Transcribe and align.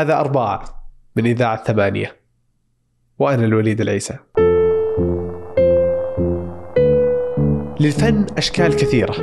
هذا 0.00 0.20
أرباع 0.20 0.64
من 1.16 1.26
إذاعة 1.26 1.64
ثمانية. 1.64 2.16
وأنا 3.18 3.44
الوليد 3.44 3.80
العيسى. 3.80 4.14
للفن 7.80 8.26
أشكال 8.38 8.76
كثيرة. 8.76 9.14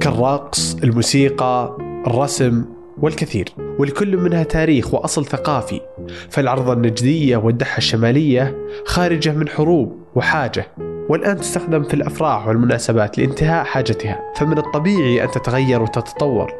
كالرقص، 0.00 0.74
الموسيقى، 0.74 1.76
الرسم 2.06 2.64
والكثير. 2.98 3.48
ولكل 3.78 4.16
منها 4.16 4.42
تاريخ 4.42 4.94
وأصل 4.94 5.26
ثقافي. 5.26 5.80
فالعرضة 6.30 6.72
النجدية 6.72 7.36
والدحة 7.36 7.78
الشمالية 7.78 8.66
خارجة 8.86 9.32
من 9.32 9.48
حروب 9.48 9.96
وحاجة. 10.14 10.66
والآن 11.08 11.36
تستخدم 11.36 11.82
في 11.82 11.94
الأفراح 11.94 12.46
والمناسبات 12.46 13.18
لانتهاء 13.18 13.64
حاجتها. 13.64 14.20
فمن 14.36 14.58
الطبيعي 14.58 15.24
أن 15.24 15.30
تتغير 15.30 15.82
وتتطور. 15.82 16.52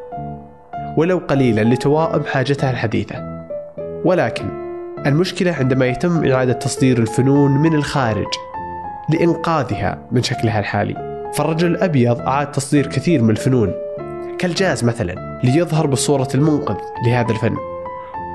ولو 0.97 1.19
قليلا 1.19 1.75
لتوائم 1.75 2.23
حاجتها 2.25 2.71
الحديثة. 2.71 3.38
ولكن 4.09 4.45
المشكلة 5.07 5.53
عندما 5.53 5.87
يتم 5.87 6.25
إعادة 6.25 6.53
تصدير 6.53 6.99
الفنون 6.99 7.51
من 7.51 7.75
الخارج 7.75 8.27
لإنقاذها 9.11 9.99
من 10.13 10.23
شكلها 10.23 10.61
الحالي 10.61 11.31
فالرجل 11.35 11.67
الأبيض 11.67 12.21
أعاد 12.21 12.53
تصدير 12.53 12.87
كثير 12.87 13.23
من 13.23 13.31
الفنون 13.31 13.73
كالجاز 14.39 14.85
مثلا 14.85 15.41
ليظهر 15.45 15.87
بصورة 15.87 16.29
المنقذ 16.35 16.77
لهذا 17.07 17.33
الفن 17.33 17.57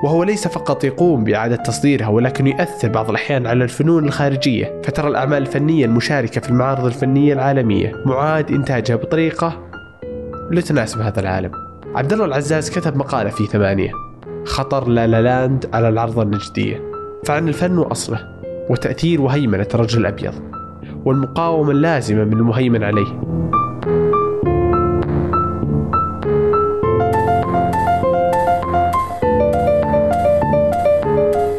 وهو 0.04 0.24
ليس 0.24 0.48
فقط 0.48 0.84
يقوم 0.84 1.24
بإعادة 1.24 1.56
تصديرها 1.56 2.08
ولكن 2.08 2.46
يؤثر 2.46 2.88
بعض 2.88 3.10
الأحيان 3.10 3.46
على 3.46 3.64
الفنون 3.64 4.04
الخارجية. 4.04 4.80
فترى 4.84 5.08
الأعمال 5.08 5.42
الفنية 5.42 5.84
المشاركة 5.84 6.40
في 6.40 6.50
المعارض 6.50 6.84
الفنية 6.86 7.32
العالمية 7.32 7.92
معاد 8.06 8.50
إنتاجها 8.50 8.96
بطريقة 8.96 9.70
لا 10.50 10.60
تناسب 10.60 11.00
هذا 11.00 11.20
العالم. 11.20 11.50
عبد 11.94 12.12
الله 12.12 12.24
العزاز 12.24 12.70
كتب 12.70 12.96
مقالة 12.96 13.30
في 13.30 13.46
ثمانية. 13.46 14.13
خطر 14.44 14.88
لا 14.88 15.06
لا 15.06 15.22
لاند 15.22 15.66
على 15.72 15.88
العرضة 15.88 16.22
النجدية 16.22 16.80
فعن 17.24 17.48
الفن 17.48 17.78
وأصله 17.78 18.18
وتأثير 18.70 19.20
وهيمنة 19.20 19.68
الرجل 19.74 20.00
الأبيض 20.00 20.34
والمقاومة 21.04 21.70
اللازمة 21.70 22.24
من 22.24 22.32
المهيمن 22.32 22.82
عليه. 22.82 23.06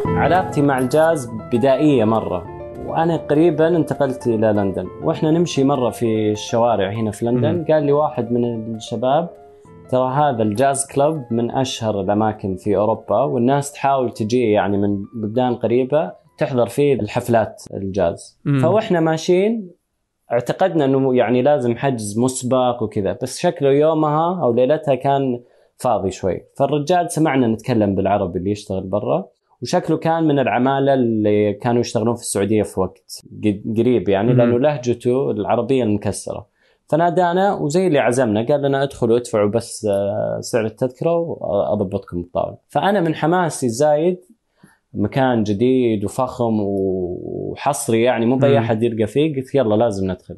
علاقتي 0.06 0.62
مع 0.62 0.78
الجاز 0.78 1.30
بدائية 1.52 2.04
مرة 2.04 2.46
وأنا 2.86 3.16
قريبا 3.16 3.76
انتقلت 3.76 4.26
إلى 4.26 4.46
لندن 4.46 4.86
وإحنا 5.02 5.30
نمشي 5.30 5.64
مرة 5.64 5.90
في 5.90 6.32
الشوارع 6.32 6.90
هنا 6.90 7.10
في 7.10 7.26
لندن. 7.26 7.64
قال 7.70 7.82
لي 7.82 7.92
واحد 7.92 8.32
من 8.32 8.74
الشباب 8.74 9.28
ترى 9.88 10.14
هذا 10.14 10.42
الجاز 10.42 10.86
club 10.86 11.24
من 11.30 11.50
أشهر 11.50 12.00
الأماكن 12.00 12.56
في 12.56 12.76
أوروبا 12.76 13.20
والناس 13.20 13.72
تحاول 13.72 14.12
تجي 14.12 14.50
يعني 14.50 14.78
من 14.78 15.04
بلدان 15.14 15.54
قريبة 15.54 16.12
تحضر 16.38 16.66
فيه 16.66 16.94
الحفلات 16.94 17.62
الجاز 17.74 18.40
مم. 18.44 18.58
فاحنا 18.58 19.00
ماشيين 19.00 19.70
اعتقدنا 20.32 20.84
إنه 20.84 21.16
يعني 21.16 21.42
لازم 21.42 21.76
حجز 21.76 22.18
مسبق 22.18 22.82
وكذا 22.82 23.18
بس 23.22 23.38
شكله 23.38 23.70
يومها 23.70 24.42
أو 24.42 24.52
ليلتها 24.52 24.94
كان 24.94 25.40
فاضي 25.76 26.10
شوي 26.10 26.40
فالرجال 26.58 27.10
سمعنا 27.10 27.46
نتكلم 27.46 27.94
بالعربي 27.94 28.38
اللي 28.38 28.50
يشتغل 28.50 28.82
برا 28.82 29.28
وشكله 29.62 29.96
كان 29.96 30.24
من 30.24 30.38
العمالة 30.38 30.94
اللي 30.94 31.52
كانوا 31.52 31.80
يشتغلون 31.80 32.14
في 32.14 32.20
السعودية 32.20 32.62
في 32.62 32.80
وقت 32.80 33.22
قريب 33.78 34.08
يعني. 34.08 34.32
لأنه 34.32 34.58
لهجته 34.58 35.30
العربية 35.30 35.82
المكسرة 35.84 36.55
فنادانا 36.88 37.54
وزي 37.54 37.86
اللي 37.86 37.98
عزمنا 37.98 38.46
قال 38.46 38.62
لنا 38.62 38.82
ادخلوا 38.82 39.16
ادفعوا 39.16 39.50
بس 39.50 39.86
آه، 39.90 40.38
سعر 40.40 40.64
التذكرة 40.64 41.12
واضبطكم 41.18 42.20
الطاولة. 42.20 42.56
فأنا 42.68 43.00
من 43.00 43.14
حماسي 43.14 43.66
الزايد 43.66 44.18
مكان 44.94 45.42
جديد 45.42 46.04
وفخم 46.04 46.60
وحصري 46.60 48.02
يعني 48.02 48.26
مو 48.26 48.36
بأي. 48.36 48.58
أحد 48.58 48.82
يلقى 48.82 49.06
فيه 49.06 49.36
قلت 49.36 49.54
يلا 49.54 49.74
لازم 49.74 50.10
ندخل. 50.10 50.36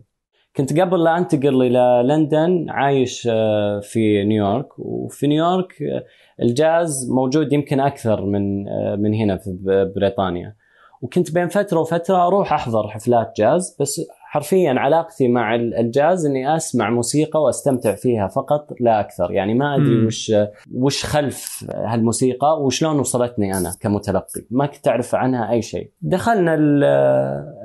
كنت 0.56 0.80
قبل 0.80 1.04
لا 1.04 1.18
أنتقل 1.18 1.62
إلى 1.62 2.02
لندن 2.04 2.66
عايش 2.68 3.28
آه، 3.32 3.80
في 3.80 4.24
نيويورك. 4.24 4.78
وفي 4.78 5.26
نيويورك 5.26 5.82
آه، 5.82 6.04
الجاز 6.42 7.10
موجود 7.10 7.52
يمكن 7.52 7.80
أكثر 7.80 8.24
من 8.24 8.64
من 9.02 9.14
هنا 9.14 9.36
في 9.36 9.58
بريطانيا. 9.96 10.54
وكنت 11.02 11.34
بين 11.34 11.48
فترة 11.48 11.80
وفترة 11.80 12.26
أروح 12.26 12.52
أحضر 12.52 12.88
حفلات 12.88 13.32
جاز 13.36 13.76
بس 13.80 14.00
حرفيا 14.30 14.72
علاقتي 14.78 15.28
مع 15.28 15.54
ال- 15.54 15.74
الجاز 15.74 16.26
إني 16.26 16.56
أسمع 16.56 16.90
موسيقى 16.90 17.42
وأستمتع 17.42 17.94
فيها 17.94 18.28
فقط 18.28 18.66
لا 18.80 19.00
أكثر. 19.00 19.32
يعني 19.32 19.54
ما 19.54 19.74
أدري. 19.74 20.06
وش 20.06 20.32
وش 20.74 21.04
خلف 21.04 21.66
هالموسيقى 21.74 22.62
وشلون 22.62 22.98
وصلتني 22.98 23.58
أنا 23.58 23.70
كمتلقي. 23.80 24.40
ما 24.50 24.66
كنت 24.66 24.88
أعرف 24.88 25.14
عنها 25.14 25.50
أي 25.50 25.62
شيء. 25.62 25.90
دخلنا 26.02 26.54
ال 26.54 26.84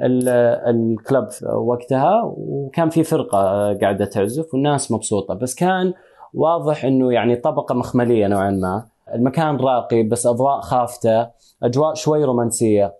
ال 0.03 0.29
الكلب 0.75 1.27
وقتها 1.55 2.21
وكان 2.25 2.89
في 2.89 3.03
فرقة 3.03 3.37
قاعدة 3.81 4.05
تعزف 4.05 4.53
والناس 4.53 4.91
مبسوطة. 4.91 5.33
بس 5.33 5.55
كان 5.55 5.93
واضح 6.33 6.85
إنه 6.85 7.13
يعني 7.13 7.35
طبقة 7.35 7.75
مخملية 7.75 8.27
نوعا 8.27 8.51
ما. 8.51 8.85
المكان 9.15 9.57
راقي 9.57 10.03
بس 10.03 10.25
أضواء 10.27 10.61
خافتة 10.61 11.29
أجواء 11.63 11.93
شوي 11.93 12.23
رومانسية. 12.23 12.93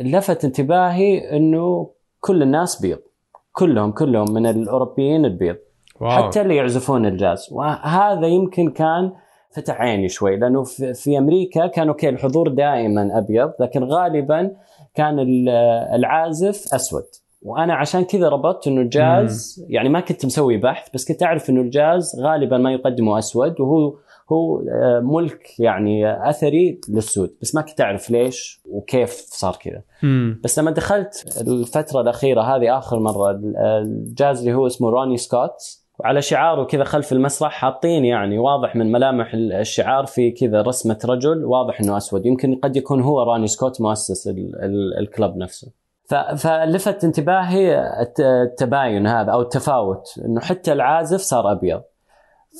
لفت 0.00 0.44
انتباهي 0.44 1.36
إنه 1.36 1.90
كل 2.26 2.42
الناس 2.42 2.80
بيض. 2.80 2.98
كلهم 3.52 3.92
كلهم 3.92 4.32
من 4.34 4.46
الأوروبيين 4.46 5.24
البيض. 5.24 5.56
واو. 6.00 6.10
حتى 6.10 6.40
اللي 6.40 6.56
يعزفون 6.56 7.06
الجاز. 7.06 7.48
وهذا 7.52 8.26
يمكن 8.26 8.70
كان 8.70 9.12
فتح 9.56 9.80
عيني 9.80 10.08
شوي 10.08 10.36
لأنه 10.36 10.62
في, 10.62 11.18
أمريكا 11.18 11.66
كان 11.66 11.88
okay 11.88 12.08
الحضور 12.08 12.48
دائما 12.48 13.18
أبيض 13.18 13.52
لكن 13.60 13.84
غالبا 13.84 14.50
كان 14.94 15.18
ال- 15.18 15.48
العازف 15.94 16.74
أسود. 16.74 17.04
وأنا 17.42 17.74
عشان 17.74 18.04
كذا 18.04 18.28
ربطت 18.28 18.66
إنه 18.66 18.80
الجاز 18.80 19.64
يعني 19.68 19.88
ما 19.88 20.00
كنت 20.00 20.26
مسوي 20.26 20.56
بحث 20.56 20.88
بس 20.94 21.08
كنت 21.12 21.22
أعرف 21.22 21.50
إنه 21.50 21.60
الجاز 21.60 22.20
غالبا 22.20 22.58
ما 22.58 22.72
يقدمه 22.72 23.18
أسود 23.18 23.60
وهو 23.60 23.94
هو 24.32 24.60
آه، 24.60 25.00
ملك 25.00 25.60
يعني 25.60 26.28
أثري 26.30 26.80
للسود. 26.88 27.34
بس 27.42 27.54
ما 27.54 27.62
كنت 27.62 27.80
أعرف 27.80 28.10
ليش 28.10 28.60
وكيف 28.70 29.10
صار 29.28 29.56
كذا. 29.62 29.82
بس 30.44 30.58
لما 30.58 30.70
دخلت 30.70 31.38
الفترة 31.48 32.00
الأخيرة 32.00 32.40
هذه 32.42 32.78
آخر 32.78 32.98
مرة 32.98 33.40
الجاز 33.80 34.38
اللي 34.38 34.54
هو 34.54 34.66
اسمه 34.66 34.90
روني 34.90 35.16
سكوت 35.16 35.80
وعلى 35.98 36.22
شعاره 36.22 36.64
كذا 36.64 36.84
خلف 36.84 37.12
المسرح 37.12 37.52
حاطين 37.52 38.04
يعني 38.04 38.38
واضح 38.38 38.76
من 38.76 38.92
ملامح 38.92 39.34
الشعار 39.34 40.06
في 40.06 40.30
كذا 40.30 40.62
رسمة 40.62 40.98
رجل 41.04 41.44
واضح 41.44 41.80
إنه 41.80 41.96
أسود. 41.96 42.26
يمكن 42.26 42.54
قد 42.54 42.76
يكون 42.76 43.00
هو 43.00 43.22
روني 43.22 43.46
سكوت 43.46 43.80
مؤسس 43.80 44.28
ال- 44.28 44.62
ال- 44.62 44.98
ال 44.98 45.06
club 45.06 45.36
نفسه. 45.36 45.72
فلفت 46.36 47.04
انتباهي 47.04 47.78
الت- 48.02 48.20
التباين 48.20 49.06
هذا 49.06 49.32
أو 49.32 49.40
التفاوت 49.40 50.08
إنه 50.24 50.40
حتى 50.40 50.72
العازف 50.72 51.20
صار 51.20 51.52
أبيض. 51.52 51.82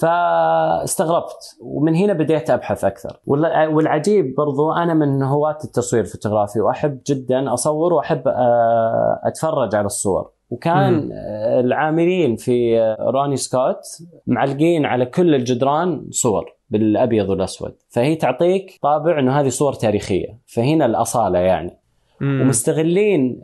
فاستغربت. 0.00 1.56
ومن 1.60 1.94
هنا 1.94 2.12
بديت 2.12 2.50
أبحث 2.50 2.84
أكثر. 2.84 3.20
وال- 3.26 3.68
والعجيب 3.74 4.34
برضو 4.34 4.72
أنا 4.72 4.94
من 4.94 5.22
هواة 5.22 5.58
التصوير 5.64 6.02
الفوتوغرافي 6.02 6.60
وأحب 6.60 6.98
جدا 7.06 7.54
أصور 7.54 7.92
وأحب 7.92 8.28
آه، 8.28 9.20
أتفرج 9.24 9.74
على 9.74 9.86
الصور. 9.86 10.30
وكان 10.50 10.92
مم. 10.94 11.10
آه، 11.12 11.60
العاملين 11.60 12.36
في 12.36 12.80
آه، 12.80 12.96
روني 13.10 13.36
سكوت 13.36 13.80
معلقين 14.26 14.84
على 14.84 15.06
كل 15.06 15.34
الجدران 15.34 16.06
صور 16.10 16.56
بالأبيض 16.70 17.28
والأسود. 17.30 17.74
فهي 17.88 18.14
تعطيك 18.16 18.78
طابع 18.82 19.18
إنه 19.18 19.40
هذه 19.40 19.48
صور 19.48 19.72
تاريخية. 19.72 20.38
فهنا 20.46 20.86
الأصالة 20.86 21.38
يعني. 21.38 21.78
مم. 22.20 22.40
ومستغلين 22.40 23.42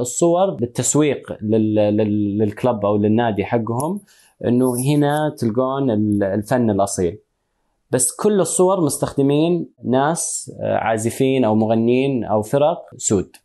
الصور 0.00 0.56
للتسويق 0.60 1.32
لل- 1.42 1.74
لل- 1.74 2.38
للكلب 2.38 2.86
أو 2.86 2.96
للنادي 2.96 3.44
حقهم. 3.44 4.00
إنه 4.46 4.66
هنا 4.88 5.34
تلقون 5.38 5.90
ال- 5.90 6.22
الفن 6.24 6.70
الأصيل. 6.70 7.18
بس 7.90 8.16
كل 8.16 8.40
الصور 8.40 8.80
مستخدمين 8.84 9.68
ناس 9.84 10.52
آه، 10.62 10.76
عازفين 10.76 11.44
أو 11.44 11.54
مغنيين 11.54 12.24
أو 12.24 12.42
فرق 12.42 12.78
سود. 12.96 13.36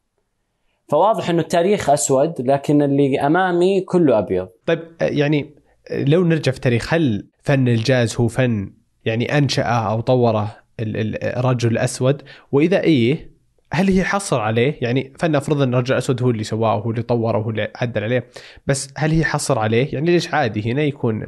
فواضح 0.88 1.30
إنه 1.30 1.42
التاريخ 1.42 1.90
أسود 1.90 2.34
لكن 2.42 2.82
اللي 2.82 3.20
أمامي 3.20 3.82
كله 3.82 4.20
أبيض. 4.20 4.48
طيب 4.66 4.80
آه، 5.02 5.06
يعني 5.06 5.56
لو 5.92 6.24
نرجع 6.24 6.52
في 6.52 6.60
تاريخ 6.60 6.94
هل 6.94 7.28
فن 7.44 7.68
الجاز 7.68 8.16
هو 8.16 8.28
فن 8.28 8.74
يعني 9.06 9.38
أنشأه 9.38 9.92
أو 9.92 10.02
طوره 10.02 10.56
ال- 10.80 10.98
ال- 10.98 11.24
الرجل 11.24 11.72
الأسود؟ 11.72 12.22
وإذا 12.52 12.82
إيه 12.82 13.29
هل 13.72 13.88
هي 13.88 14.04
حصر 14.04 14.40
عليه؟ 14.40 14.76
يعني 14.82 15.14
فلنفرض 15.20 15.62
أن 15.62 15.74
الرجل 15.74 15.94
الاسود 15.94 16.24
هو 16.24 16.30
اللي 16.30 16.44
سواه 16.44 16.76
وهو 16.76 16.92
اللي 16.92 17.02
طوره 17.02 17.38
وهو 17.38 17.50
اللي 17.50 17.72
عدل 17.76 18.04
عليه. 18.04 18.26
بس 18.68 18.94
هل 18.98 19.12
هي 19.12 19.24
حصر 19.24 19.60
عليه؟ 19.60 19.94
يعني 19.94 20.12
ليش 20.12 20.34
عادي 20.34 20.72
هنا 20.72 20.82
يكون 20.82 21.28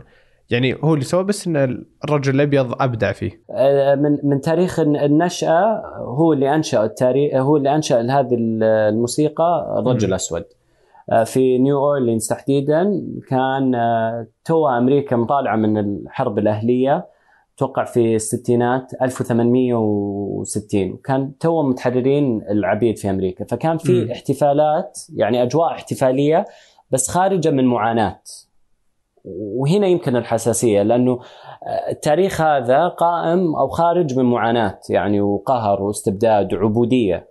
يعني 0.49 0.77
هو 0.83 0.93
اللي 0.93 1.05
سواه 1.05 1.21
بس 1.21 1.47
إن 1.47 1.83
الرجل 2.05 2.35
الأبيض 2.35 2.81
أبدع 2.81 3.11
فيه. 3.11 3.41
آه، 3.51 3.95
من 3.95 4.17
من 4.23 4.41
تاريخ 4.41 4.79
النشأة 4.79 5.81
هو 5.97 6.33
اللي 6.33 6.55
أنشأ 6.55 6.83
التاريخ 6.83 7.35
هو 7.35 7.57
اللي 7.57 7.75
أنشأ 7.75 8.01
هذه 8.01 8.38
الموسيقى 8.39 9.75
الرجل 9.79 10.05
مم. 10.05 10.09
الأسود. 10.09 10.43
آه، 11.11 11.23
في 11.23 11.57
نيو 11.57 11.77
أورلينز 11.77 12.27
تحديدا 12.27 13.03
كان 13.29 13.75
آه، 13.75 14.27
تو 14.45 14.67
أمريكا 14.67 15.15
مطالعة 15.15 15.55
من 15.55 15.77
الحرب 15.77 16.39
الأهلية. 16.39 17.05
أتوقع 17.61 17.83
في 17.83 18.15
الستينات 18.15 18.93
1860 19.01 20.91
وكان 20.91 21.37
تو 21.37 21.63
متحررين 21.63 22.41
العبيد 22.49 22.97
في 22.97 23.09
أمريكا. 23.09 23.45
فكان 23.45 23.77
في 23.77 24.05
مم. 24.05 24.11
احتفالات 24.11 24.99
يعني 25.15 25.43
أجواء 25.43 25.71
احتفالية 25.71 26.45
بس 26.91 27.09
خارجة 27.09 27.49
من 27.49 27.65
معاناة. 27.65 28.21
وهنا 29.25 29.87
يمكن 29.87 30.15
الحساسية 30.15 30.81
لأنه 30.81 31.19
التاريخ 31.89 32.41
هذا 32.41 32.87
قائم 32.87 33.55
أو 33.55 33.67
خارج 33.67 34.17
من 34.17 34.25
معاناة 34.25 34.79
يعني 34.89 35.21
وقهر 35.21 35.83
واستبداد 35.83 36.53
وعبودية. 36.53 37.27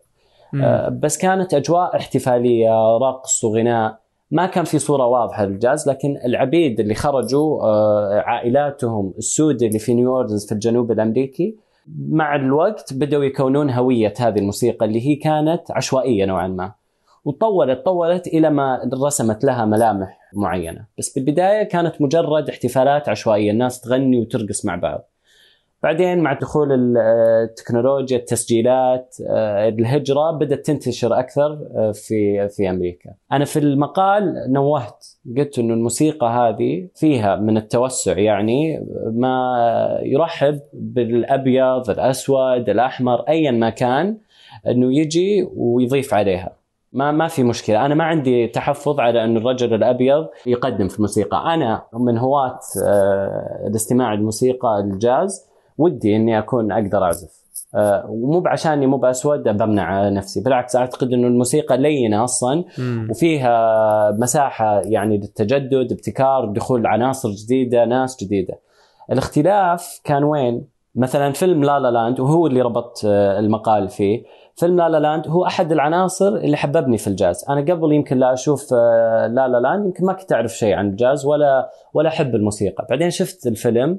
مم. 0.53 0.63
آه، 0.63 0.89
بس 0.89 1.19
كانت 1.19 1.55
أجواء 1.55 1.97
احتفالية 1.97 2.97
رقص 2.99 3.45
وغناء. 3.45 4.01
ما 4.31 4.47
كان 4.47 4.65
في 4.65 4.79
صورة 4.79 5.07
واضحة 5.07 5.45
للجاز 5.45 5.89
لكن 5.89 6.17
العبيد 6.25 6.81
اللي 6.81 6.95
خرجوا 6.95 7.63
آه، 7.63 8.23
عائلاتهم 8.27 9.15
السود 9.19 9.63
اللي 9.63 9.79
في 9.79 9.95
نيو 9.95 10.29
في 10.29 10.53
الجنوب 10.53 10.93
الأمريكي 10.93 11.57
مع 11.99 12.35
الوقت 12.35 12.95
بدأوا 12.95 13.25
يكونون 13.25 13.71
هوية 13.71 14.15
هذه 14.19 14.39
الموسيقى 14.39 14.87
اللي 14.87 15.09
هي 15.09 15.17
كانت 15.17 15.63
عشوائية 15.71 16.25
نوعا 16.25 16.49
ما. 16.49 16.73
وطولت 17.25 17.85
طولت 17.85 18.27
إلى 18.27 18.51
ما 18.51 18.91
رسمت 19.07 19.45
لها 19.45 19.65
ملامح 19.65 20.19
معينة. 20.35 20.87
بس 20.99 21.19
بالبداية 21.19 21.63
كانت 21.63 22.03
مجرد 22.03 22.49
احتفالات 22.49 23.09
عشوائية 23.09 23.51
الناس 23.51 23.81
تغني 23.81 24.21
وترقص 24.21 24.65
مع 24.65 24.77
بعض. 24.77 25.10
بعدين 25.83 26.19
مع 26.19 26.33
دخول 26.33 26.97
آه، 26.97 27.45
التكنولوجيا 27.45 28.17
التسجيلات 28.17 29.17
آه، 29.29 29.69
الهجرة 29.69 30.31
بدأت 30.31 30.67
تنتشر 30.67 31.19
أكثر 31.19 31.59
آه، 31.77 31.93
في 31.93 32.49
في 32.49 32.71
أمريكا. 32.71 33.11
أنا 33.33 33.45
في 33.45 33.59
المقال 33.59 34.53
نوهت 34.53 35.07
قلت 35.37 35.59
إنه 35.59 35.75
الموسيقى 35.75 36.27
هذه 36.27 36.89
فيها 36.95 37.37
من 37.37 37.57
التوسع 37.57 38.19
يعني 38.19 38.87
ما 39.13 39.59
يرحب 40.03 40.61
بالأبيض، 40.73 41.91
الأسود، 41.91 42.69
الأحمر 42.69 43.21
ايا 43.29 43.51
ما 43.51 43.71
كان 43.71 44.17
إنه 44.67 44.95
يجي 44.95 45.49
ويضيف 45.57 46.15
عليها. 46.15 46.57
ما 46.93 47.13
ما 47.13 47.29
في 47.29 47.43
مشكلة، 47.43 47.87
أنا 47.87 47.95
ما 47.95 48.05
عندي 48.05 48.47
تحفظ 48.47 49.01
على 49.01 49.25
انه 49.25 49.41
الرجل 49.41 49.75
الأبيض 49.75 50.27
يقدم 50.47 50.89
في 50.89 50.97
الموسيقى، 50.97 51.55
أنا 51.55 51.83
من 51.93 52.19
هواة 52.19 52.59
الاستماع 53.67 54.15
للموسيقى 54.15 54.81
الجاز 54.81 55.50
ودي 55.81 56.17
إني 56.17 56.39
أكون 56.39 56.73
أقدر 56.73 57.05
أعزف. 57.05 57.41
أه 57.75 58.07
ومو 58.09 58.41
بعشاني 58.41 58.87
مو 58.87 58.97
باسود 58.97 59.43
بمنع 59.43 60.09
نفسي. 60.09 60.41
بالعكس 60.41 60.77
أعتقد 60.77 61.13
إنه 61.13 61.29
الموسيقى 61.29 61.79
لينة 61.79 62.25
أصلا 62.25 62.65
مم. 62.79 63.09
وفيها 63.11 64.11
مساحة 64.11 64.81
يعني 64.81 65.17
للتجدد 65.19 65.93
ابتكار 65.93 66.45
دخول 66.45 66.87
عناصر 66.87 67.31
جديدة 67.31 67.85
ناس 67.85 68.25
جديدة. 68.25 68.55
الاختلاف 69.13 70.01
كان 70.05 70.25
وين؟ 70.25 70.67
مثلا 70.95 71.33
فيلم 71.33 71.65
لا 71.65 71.79
لا 71.79 71.91
لاند 71.91 72.21
وهو 72.21 72.47
اللي 72.47 72.63
ربطت 72.63 73.05
آه، 73.05 73.39
المقال 73.39 73.89
فيه. 73.89 74.23
فيلم 74.57 74.77
لا 74.77 74.89
لا 74.89 75.01
لاند 75.01 75.29
هو 75.29 75.47
أحد 75.47 75.73
العناصر 75.73 76.29
اللي 76.29 76.57
حببني 76.57 76.99
في 76.99 77.07
الجاز. 77.07 77.45
أنا 77.49 77.61
قبل 77.61 77.93
يمكن 77.93 78.19
لا 78.19 78.33
أشوف 78.33 78.69
آه، 78.73 79.27
لا 79.27 79.49
لا 79.49 79.61
لاند 79.61 79.87
يمكن 79.87 80.05
ما 80.07 80.13
كنت 80.13 80.33
أعرف 80.33 80.53
شيء 80.53 80.75
عن 80.75 80.89
الجاز 80.89 81.27
ولا 81.27 81.71
ولا 81.95 82.09
أحب 82.09 82.35
الموسيقى. 82.35 82.87
بعدين 82.91 83.11
شفت 83.11 83.47
الفيلم 83.47 83.99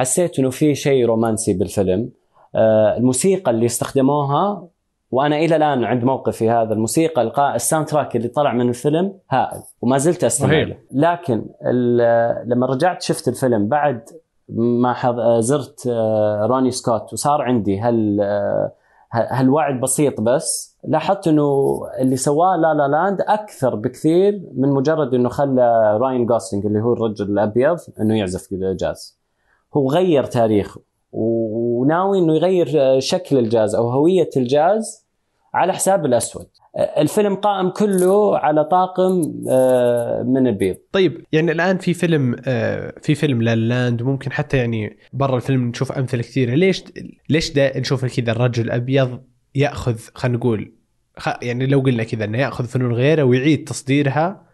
حسيت 0.00 0.38
إنه 0.38 0.50
في 0.50 0.74
شيء 0.74 1.06
رومانسي 1.06 1.52
بالفيلم. 1.54 2.10
آه، 2.54 2.96
الموسيقى 2.96 3.50
اللي 3.50 3.66
استخدموها 3.66 4.68
وأنا 5.10 5.36
إلى 5.36 5.56
الآن 5.56 5.84
عند 5.84 6.04
موقف 6.04 6.36
في 6.36 6.50
هذا 6.50 6.72
الموسيقى 6.74 7.22
القاء 7.22 7.54
ال 7.54 7.86
soundtrack 7.86 8.16
اللي 8.16 8.28
طلع 8.28 8.52
من 8.52 8.68
الفيلم 8.68 9.12
هائل 9.30 9.60
وما 9.82 9.98
زلت 9.98 10.24
أستمع. 10.24 10.48
له. 10.62 10.76
لكن 10.92 11.44
لما 12.46 12.66
رجعت 12.66 13.02
شفت 13.02 13.28
الفيلم 13.28 13.68
بعد 13.68 14.02
ما 14.48 14.92
حض- 14.92 15.38
زرت 15.40 15.86
آه، 15.90 16.46
روني 16.46 16.70
سكوت 16.70 17.12
وصار 17.12 17.42
عندي 17.42 17.78
هال 17.78 18.20
آه، 18.20 18.72
هالوعي 19.12 19.72
البسيط 19.72 20.20
بس 20.20 20.76
لاحظت 20.84 21.28
إنه 21.28 21.80
اللي 22.00 22.16
سواه 22.16 22.56
لا 22.56 22.74
لا 22.74 22.88
لاند 22.88 23.20
أكثر 23.20 23.74
بكثير 23.74 24.42
من 24.56 24.68
مجرد 24.68 25.14
إنه 25.14 25.28
خلى 25.28 25.96
راين 26.00 26.26
جوسلينج 26.26 26.66
اللي 26.66 26.80
هو 26.80 26.92
الرجل 26.92 27.24
الأبيض 27.30 27.78
إنه 28.00 28.18
يعزف 28.18 28.48
جاز. 28.54 29.18
هو 29.76 29.90
غير 29.90 30.24
تاريخه 30.24 30.80
وناوي 31.12 32.18
إنه 32.18 32.36
يغير 32.36 33.00
شكل 33.00 33.38
الجاز 33.38 33.74
أو 33.74 33.90
هوية 33.90 34.30
الجاز 34.36 35.06
على 35.54 35.72
حساب 35.72 36.06
الأسود. 36.06 36.46
الفيلم 36.98 37.34
قائم 37.34 37.70
كله 37.70 38.38
على 38.38 38.64
طاقم 38.64 39.42
آه، 39.50 40.22
من 40.22 40.46
البيض. 40.46 40.76
طيب 40.92 41.24
يعني 41.32 41.52
الآن 41.52 41.78
في 41.78 41.94
فيلم 41.94 42.36
آه، 42.46 42.94
في 43.02 43.14
فيلم 43.14 43.42
لا 43.42 43.54
لاند 43.54 44.02
وممكن 44.02 44.32
حتى 44.32 44.56
يعني 44.56 44.96
برا 45.12 45.36
الفيلم 45.36 45.68
نشوف 45.68 45.92
أمثلة 45.92 46.22
كثيرة. 46.22 46.54
ليش 46.54 46.84
ليش 47.28 47.52
دا 47.52 47.78
نشوف 47.78 48.04
كذا 48.04 48.32
الرجل 48.32 48.64
الابيض 48.64 49.20
يأخذ 49.54 49.98
خلينا 50.14 50.38
نقول 50.38 50.72
يعني 51.42 51.66
لو 51.66 51.80
قلنا 51.80 52.04
كذا 52.04 52.24
إنه 52.24 52.38
يأخذ 52.38 52.64
فنون 52.64 52.92
غيره 52.92 53.22
ويعيد 53.22 53.64
تصديرها 53.64 54.46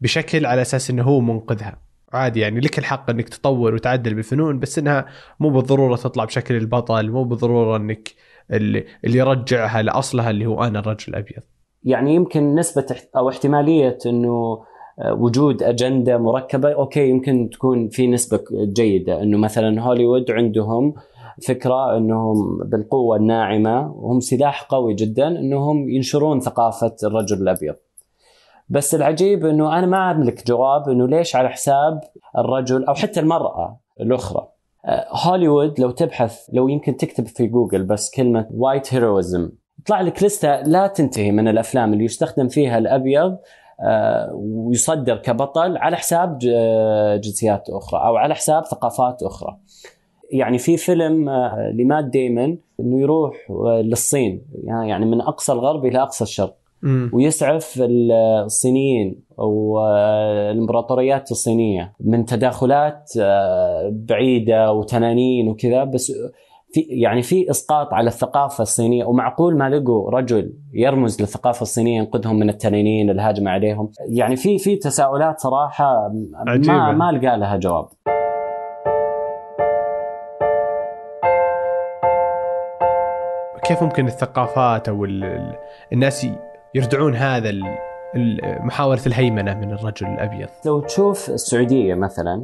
بشكل 0.00 0.46
على 0.46 0.62
أساس 0.62 0.90
إنه 0.90 1.02
هو 1.02 1.20
منقذها. 1.20 1.89
عادي 2.12 2.40
يعني 2.40 2.60
لك 2.60 2.78
الحق 2.78 3.10
إنك 3.10 3.28
تطور 3.28 3.74
وتعدل 3.74 4.14
بالفنون 4.14 4.58
بس 4.58 4.78
إنها 4.78 5.06
مو 5.40 5.50
بالضرورة 5.50 5.96
تطلع 5.96 6.24
بشكل 6.24 6.56
البطل 6.56 7.10
مو 7.10 7.24
بالضرورة 7.24 7.76
إنك 7.76 8.08
اللي, 8.50 8.84
اللي 9.04 9.18
يرجعها 9.18 9.82
لأصلها 9.82 10.30
اللي 10.30 10.46
هو 10.46 10.64
أنا 10.64 10.78
الرجل 10.78 11.04
الأبيض. 11.08 11.42
يعني 11.84 12.14
يمكن 12.14 12.54
نسبة 12.54 12.86
احت- 12.90 13.16
أو 13.16 13.28
احتمالية 13.28 13.98
أنه 14.06 14.58
آه، 14.98 15.14
وجود 15.14 15.62
أجندة 15.62 16.18
مركبة 16.18 16.72
أوكي 16.72 17.08
يمكن 17.10 17.50
تكون 17.52 17.88
في 17.88 18.06
نسبة 18.06 18.36
ك- 18.36 18.42
جيدة 18.76 19.22
أنه 19.22 19.38
مثلا 19.38 19.82
هوليوود 19.82 20.30
عندهم 20.30 20.94
فكرة 21.48 21.96
أنهم 21.96 22.58
بالقوة 22.64 23.16
الناعمة 23.16 23.92
وهم 23.92 24.20
سلاح 24.20 24.62
قوي 24.62 24.94
جدا 24.94 25.28
أنهم 25.28 25.88
ينشرون 25.88 26.40
ثقافة 26.40 26.96
الرجل 27.04 27.42
الأبيض. 27.42 27.74
بس 28.70 28.94
العجيب 28.94 29.46
أنه 29.46 29.78
أنا 29.78 29.86
ما 29.86 30.10
أملك 30.10 30.46
جواب 30.46 30.88
أنه 30.88 31.08
ليش 31.08 31.36
على 31.36 31.48
حساب 31.48 32.00
الرجل 32.38 32.84
أو 32.84 32.94
حتى 32.94 33.20
المرأة 33.20 33.80
الأخرى 34.00 34.48
آه، 34.86 35.06
هوليوود 35.10 35.80
لو 35.80 35.90
تبحث 35.90 36.40
لو 36.52 36.68
يمكن 36.68 36.96
تكتب 36.96 37.26
في 37.26 37.46
جوجل 37.46 37.82
بس 37.84 38.10
كلمة 38.10 38.46
white 38.54 38.94
heroism 38.94 39.50
يطلع 39.80 40.00
لك 40.00 40.22
list 40.22 40.52
ة 40.52 40.60
لا 40.62 40.86
تنتهي 40.86 41.30
من 41.32 41.48
الأفلام 41.48 41.92
اللي 41.92 42.04
يستخدم 42.04 42.48
فيها 42.48 42.78
الأبيض 42.78 43.38
آه، 43.82 44.30
ويصدر 44.34 45.16
كبطل 45.16 45.76
على 45.76 45.96
حساب 45.96 46.38
ج- 46.38 47.20
جنسيات 47.20 47.70
أخرى 47.70 48.00
أو 48.00 48.16
على 48.16 48.34
حساب 48.34 48.64
ثقافات 48.64 49.22
أخرى. 49.22 49.56
يعني 50.32 50.58
في 50.58 50.76
فيلم 50.76 51.28
آه، 51.28 51.70
لمات 51.74 52.04
ديمون 52.04 52.58
إنه 52.80 53.00
يروح 53.00 53.36
آه، 53.50 53.80
للصين 53.82 54.42
يعني 54.64 55.04
من 55.06 55.20
أقصى 55.20 55.52
الغرب 55.52 55.84
إلى 55.86 56.02
أقصى 56.02 56.24
الشرق. 56.24 56.56
ويسعف 57.12 57.74
ال- 57.80 58.12
الصينيين 58.44 59.22
أو 59.38 59.78
آه، 59.80 60.50
الإمبراطوريات 60.50 61.30
الصينية 61.30 61.92
من 62.00 62.24
تداخلات 62.24 63.10
آه، 63.20 63.90
بعيدة 63.92 64.72
وتنانين 64.72 65.48
وكذا 65.48 65.84
بس 65.84 66.12
في 66.72 66.80
يعني 66.80 67.22
في 67.22 67.50
إسقاط 67.50 67.94
على 67.94 68.08
الثقافة 68.08 68.62
الصينية. 68.62 69.04
ومعقول 69.04 69.58
ما 69.58 69.68
لقوا 69.70 70.10
رجل 70.10 70.52
يرمز 70.74 71.20
للثقافة 71.20 71.62
الصينية 71.62 71.96
ينقذهم 71.98 72.38
من 72.38 72.48
التنانين 72.50 73.10
الهاجمه 73.10 73.50
عليهم. 73.50 73.90
يعني 74.08 74.36
في 74.36 74.58
في 74.58 74.76
تساؤلات 74.76 75.40
صراحة 75.40 76.08
ما 76.44 76.50
عجيبة. 76.52 76.92
ما 76.92 77.12
لقى 77.12 77.38
لها 77.38 77.56
جواب. 77.56 77.86
كيف 83.64 83.82
ممكن 83.82 84.06
الثقافات 84.06 84.88
أو 84.88 85.04
ال- 85.04 85.24
ال- 85.24 85.56
الناس 85.92 86.26
يردعون 86.74 87.14
هذا 87.14 87.50
ال- 87.50 87.78
ال- 88.16 88.66
محاولة 88.66 89.00
الهيمنة 89.06 89.54
من 89.54 89.72
الرجل 89.72 90.06
الأبيض. 90.06 90.48
لو 90.66 90.80
تشوف 90.80 91.30
السعودية 91.30 91.94
مثلا 91.94 92.42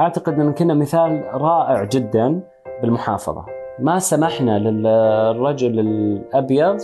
أعتقد 0.00 0.32
إن 0.40 0.52
كنا 0.52 0.74
مثال 0.74 1.24
رائع 1.34 1.84
جدا 1.84 2.40
بالمحافظة. 2.82 3.44
ما 3.78 3.98
سمحنا 3.98 4.58
للرجل 4.58 5.80
الأبيض 5.80 6.76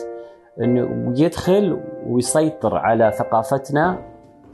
انه 0.61 1.15
يدخل 1.21 1.81
ويسيطر 2.07 2.77
على 2.77 3.13
ثقافتنا 3.19 3.99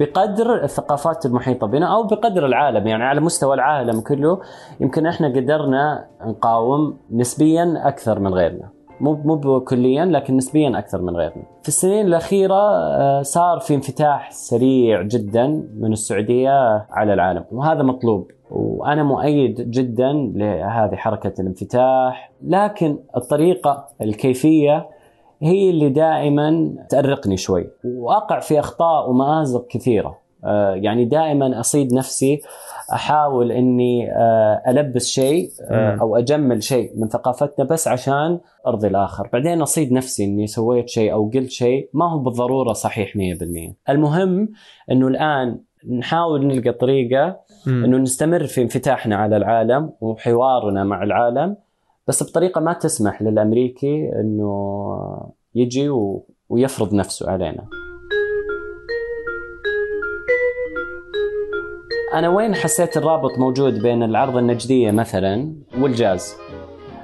بقدر 0.01 0.65
الثقافات 0.65 1.27
المحيطة 1.27 1.67
بنا 1.67 1.95
أو 1.95 2.03
بقدر 2.03 2.47
العالم. 2.47 2.87
يعني 2.87 3.05
على 3.05 3.21
مستوى 3.21 3.55
العالم 3.55 4.01
كله 4.01 4.41
يمكن 4.81 5.07
إحنا 5.07 5.29
قدرنا 5.29 6.07
نقاوم 6.27 6.99
نسبيا 7.11 7.83
أكثر 7.89 8.19
من 8.19 8.35
غيرنا. 8.35 8.76
مو 9.01 9.15
مو 9.25 9.61
كليا 9.61 10.05
لكن 10.05 10.37
نسبيا 10.37 10.79
أكثر 10.79 11.03
من 11.03 11.17
غيرنا. 11.17 11.43
في 11.63 11.69
السنين 11.69 12.07
الأخيرة 12.07 12.55
آه، 12.55 13.23
صار 13.23 13.61
في 13.61 13.75
انفتاح 13.75 14.31
سريع 14.31 15.03
جدا 15.03 15.47
من 15.77 15.93
السعودية 15.93 16.87
على 16.91 17.13
العالم 17.13 17.45
وهذا 17.53 17.83
مطلوب. 17.83 18.31
وأنا 18.51 19.03
مؤيد 19.03 19.71
جدا 19.71 20.13
لهذه 20.35 20.97
حركة 20.97 21.41
الانفتاح 21.41 22.33
لكن 22.43 22.99
الطريقة 23.17 23.89
الكيفية 24.03 24.89
هي 25.43 25.71
اللي 25.71 25.89
دائما 25.89 26.75
تأرقني 26.89 27.37
شوي. 27.37 27.71
وأقع 27.85 28.41
في 28.41 28.61
أخطاء 28.61 29.11
ومآزق 29.11 29.67
كثيرة. 29.67 30.19
آه، 30.45 30.75
يعني 30.75 31.05
دائما 31.05 31.61
أصيد 31.61 31.95
نفسي 31.95 32.41
أحاول 32.93 33.53
إني 33.53 34.13
آه، 34.13 34.63
ألبس 34.69 35.07
شيء 35.07 35.51
آه،. 35.71 35.99
أو 36.01 36.17
أجمل 36.17 36.63
شيء 36.63 36.91
من 36.97 37.09
ثقافتنا 37.09 37.65
بس 37.65 37.89
عشان 37.89 38.39
ارضي 38.67 38.89
الآخر، 38.89 39.29
بعدين 39.33 39.63
أصيد 39.63 39.93
نفسي 39.93 40.25
إني 40.25 40.47
سويت 40.47 40.89
شيء 40.89 41.13
أو 41.13 41.31
قلت 41.35 41.51
شيء 41.51 41.89
ما 41.93 42.13
هو 42.13 42.19
بالضرورة 42.19 42.73
صحيح 42.73 43.17
100%. 43.17 43.75
المهم 43.91 44.49
إنه 44.91 45.09
الآن 45.09 45.59
نحاول 45.99 46.47
نلقى 46.47 46.73
طريقة. 46.73 47.47
إنه 47.67 47.99
نستمر 47.99 48.47
في 48.47 48.63
انفتاحنا 48.63 49.17
على 49.17 49.37
العالم 49.37 49.93
وحوارنا 50.01 50.85
مع 50.85 51.03
العالم 51.03 51.57
بس 52.09 52.23
بطريقة 52.23 52.61
ما 52.61 52.73
تسمح 52.73 53.23
للأمريكي 53.23 54.11
إنه 54.21 55.33
يجي 55.55 55.89
و... 55.89 56.27
ويفرض 56.49 56.95
نفسه 56.95 57.31
علينا. 57.31 57.65
أنا 62.15 62.29
وين 62.29 62.55
حسيت 62.55 62.97
الرابط 62.97 63.39
موجود 63.39 63.83
بين 63.83 64.03
العرض 64.03 64.37
النجدية 64.37 64.91
مثلا 64.91 65.53
والجاز؟ 65.79 66.37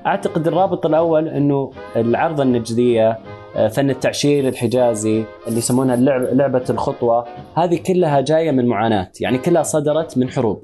أعتقد 0.06 0.46
الرابط 0.46 0.86
الأول 0.86 1.28
إنه 1.28 1.70
العرض 1.96 2.40
النجدية 2.40 3.18
آه، 3.56 3.68
فن 3.68 3.90
التعشير 3.90 4.48
الحجازي 4.48 5.24
اللي 5.46 5.58
يسمونها 5.58 5.96
لعبة 6.34 6.64
الخطوة 6.70 7.24
هذه 7.56 7.78
كلها 7.86 8.20
جاية 8.20 8.50
من 8.50 8.66
معاناة 8.66 9.10
يعني 9.20 9.38
كلها 9.38 9.62
صدرت 9.62 10.18
من 10.18 10.28
حروب 10.28 10.62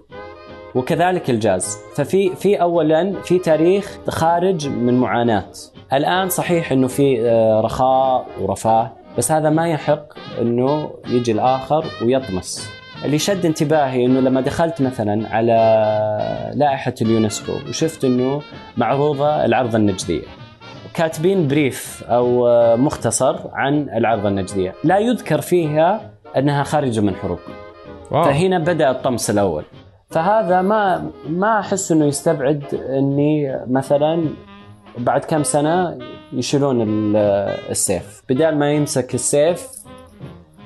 وكذلك 0.74 1.30
الجاز. 1.30 1.78
ففي 1.94 2.36
في 2.36 2.60
اولا 2.60 3.12
في 3.22 3.38
تاريخ 3.38 3.98
خارج 4.08 4.68
من 4.68 4.94
معاناة. 4.94 5.52
الآن 5.92 6.28
صحيح 6.28 6.72
إنه 6.72 6.86
في 6.86 7.30
آه، 7.30 7.60
رخاء 7.60 8.26
ورفاه 8.40 8.92
بس 9.18 9.32
هذا 9.32 9.50
ما 9.50 9.68
يحق 9.68 10.06
إنه 10.40 10.90
يجي 11.06 11.32
الآخر 11.32 11.84
ويطمس. 12.04 12.77
اللي 13.04 13.18
شد 13.18 13.46
انتباهي 13.46 14.04
إنه 14.06 14.20
لما 14.20 14.40
دخلت 14.40 14.82
مثلا 14.82 15.28
على 15.28 15.54
لائحة 16.54 16.94
اليونسكو 17.02 17.52
وشفت 17.68 18.04
إنه 18.04 18.42
معروضة 18.76 19.44
العرض 19.44 19.74
النجدية. 19.74 20.22
كاتبين 20.94 21.48
brief 21.48 22.04
أو 22.08 22.46
مختصر 22.76 23.36
عن 23.52 23.88
العرض 23.88 24.26
النجدية. 24.26 24.74
لا 24.84 24.98
يذكر 24.98 25.40
فيها 25.40 26.10
أنها 26.36 26.62
خارجة 26.62 27.00
من 27.00 27.14
حروب. 27.14 27.38
واو. 28.10 28.24
فهنا 28.24 28.58
بدأ 28.58 28.90
الطمس 28.90 29.30
الأول. 29.30 29.64
فهذا 30.10 30.62
ما 30.62 31.10
ما 31.28 31.60
أحس 31.60 31.92
إنه 31.92 32.04
يستبعد 32.04 32.64
إني 32.74 33.60
مثلا 33.66 34.24
بعد 34.98 35.24
كم 35.24 35.42
سنة 35.42 35.98
يشيلون 36.32 36.82
ال- 36.82 37.16
السيف. 37.70 38.22
بدال 38.28 38.58
ما 38.58 38.72
يمسك 38.72 39.14
السيف 39.14 39.68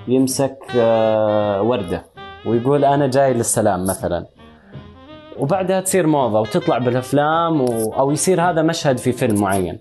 يمسك 0.09 0.59
آه، 0.77 1.63
وردة. 1.63 2.12
ويقول 2.47 2.85
أنا 2.85 3.07
جاي 3.07 3.35
للسلام 3.35 3.85
مثلا. 3.85 4.27
وبعدها 5.39 5.81
تصير 5.81 6.07
موضة 6.07 6.41
وتطلع 6.41 6.79
بالأفلام 6.79 7.61
و... 7.61 7.93
أو 7.93 8.11
يصير 8.11 8.43
هذا 8.43 8.63
مشهد 8.63 8.99
في 8.99 9.13
فيلم 9.13 9.41
معين. 9.41 9.79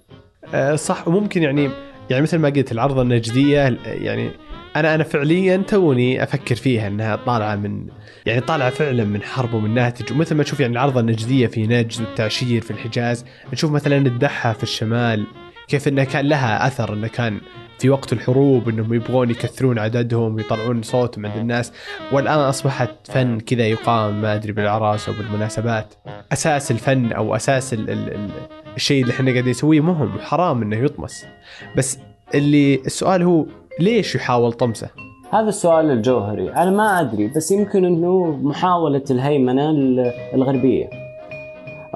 آه، 0.53 0.75
صح 0.75 1.08
وممكن 1.08 1.44
يعني 1.44 1.70
يعني 2.10 2.24
مثل 2.24 2.38
ما 2.38 2.50
قلت 2.50 2.72
العرضه 2.72 3.01
النجديه 3.01 3.77
يعني 3.86 4.32
أنا 4.75 4.96
أنا 4.96 5.03
فعليا 5.03 5.58
توني 5.58 6.24
أفكر 6.24 6.56
فيها 6.56 6.88
إنها 6.88 7.15
طالعة 7.15 7.56
من 7.56 7.88
يعني 8.25 8.41
طالعة 8.41 8.70
فعلا 8.70 9.03
من 9.03 9.22
حرب 9.22 9.53
ومن 9.53 9.74
ناتج. 9.74 10.12
ومثل 10.13 10.36
ما 10.36 10.44
تشوف 10.44 10.60
يعني 10.60 10.74
العرضه 10.74 11.00
النجديه 11.00 11.48
في 11.48 11.68
نجد 11.68 12.01
والتعشير 12.01 12.62
في 12.62 12.72
الحجاز. 12.72 13.25
نشوف 13.53 13.72
مثلا 13.72 13.98
الدحة 13.98 14.53
في 14.53 14.63
الشمال 14.63 15.25
كيف 15.68 15.88
إنه 15.88 16.03
كان 16.03 16.25
لها 16.25 16.68
أثر 16.68 16.94
إنه 16.94 17.08
كان 17.08 17.41
في 17.81 17.89
وقت 17.89 18.13
الحروب 18.13 18.69
إنهم 18.69 18.93
يبغون 18.93 19.29
يكثرون 19.29 19.79
عددهم 19.79 20.35
ويطلعون 20.35 20.81
صوتهم 20.81 21.25
عند 21.25 21.38
الناس. 21.38 21.73
والآن 22.11 22.39
أصبحت 22.39 22.89
فن 23.03 23.39
كذا 23.39 23.67
يقام 23.67 24.21
ما 24.21 24.35
أدري 24.35 24.51
بالأعراس 24.51 25.09
أو 25.09 25.15
بالمناسبات. 25.15 25.93
أساس 26.31 26.71
الفن 26.71 27.11
أو 27.11 27.35
أساس 27.35 27.73
ال 27.73 27.89
ال 27.89 28.13
ال 28.13 28.29
الشيء 28.75 29.01
اللي 29.01 29.13
إحنا 29.13 29.31
قاعدين 29.31 29.50
نسويه 29.51 29.81
مهم 29.81 30.15
وحرام 30.15 30.61
إنه 30.61 30.75
يطمس. 30.75 31.25
بس 31.77 32.00
اللي 32.35 32.75
السؤال 32.75 33.23
هو 33.23 33.45
ليش 33.79 34.15
يحاول 34.15 34.53
طمسه؟ 34.53 34.89
هذا 35.33 35.50
السؤال 35.50 35.91
الجوهري. 35.91 36.50
أنا 36.53 36.71
ما 36.71 37.00
أدري 37.00 37.27
بس 37.27 37.51
يمكن 37.51 37.85
إنه 37.85 38.39
محاولة 38.43 39.03
الهيمنة 39.11 39.69
ال- 39.69 40.11
الغربية. 40.33 41.00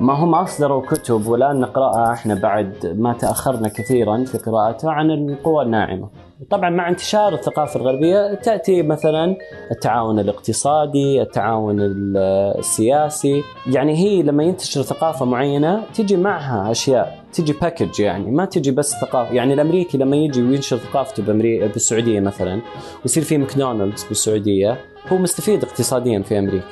ما 0.01 0.13
هم 0.13 0.35
اصدروا 0.35 0.81
كتب 0.81 1.27
والان 1.27 1.59
نقرأها 1.59 2.13
إحنا 2.13 2.35
بعد 2.35 2.95
ما 2.97 3.13
تأخرنا 3.13 3.67
كثيرا 3.67 4.23
في 4.23 4.37
قراءتها 4.37 4.91
عن 4.91 5.11
القوى 5.11 5.63
الناعمة. 5.63 6.09
طبعا 6.49 6.69
مع 6.69 6.89
انتشار 6.89 7.33
الثقافة 7.33 7.79
الغربية 7.79 8.33
تأتي 8.33 8.81
مثلا 8.83 9.35
التعاون 9.71 10.19
الاقتصادي، 10.19 11.21
التعاون 11.21 11.81
ال- 11.81 12.17
السياسي، 12.57 13.43
يعني 13.67 13.95
هي 13.95 14.23
لما 14.23 14.43
ينتشر 14.43 14.81
ثقافة 14.81 15.25
معينة 15.25 15.83
تجي 15.93 16.17
معها 16.17 16.71
أشياء 16.71 17.19
تجي 17.33 17.53
package 17.53 17.99
يعني 17.99 18.31
ما 18.31 18.45
تجي 18.45 18.71
بس 18.71 18.91
ثقافة، 19.01 19.33
يعني 19.33 19.53
الأمريكي 19.53 19.97
لما 19.97 20.15
يجي 20.15 20.41
وينشر 20.41 20.77
ثقافته 20.77 21.23
بأمريكا 21.23 21.67
بالسعودية 21.67 22.19
مثلا 22.19 22.61
ويصير 23.01 23.23
في 23.23 23.37
ماكدونالدز 23.37 24.03
بالسعودية 24.03 24.77
هو 25.11 25.17
مستفيد 25.17 25.63
اقتصاديا 25.63 26.19
في 26.21 26.39
أمريكا. 26.39 26.65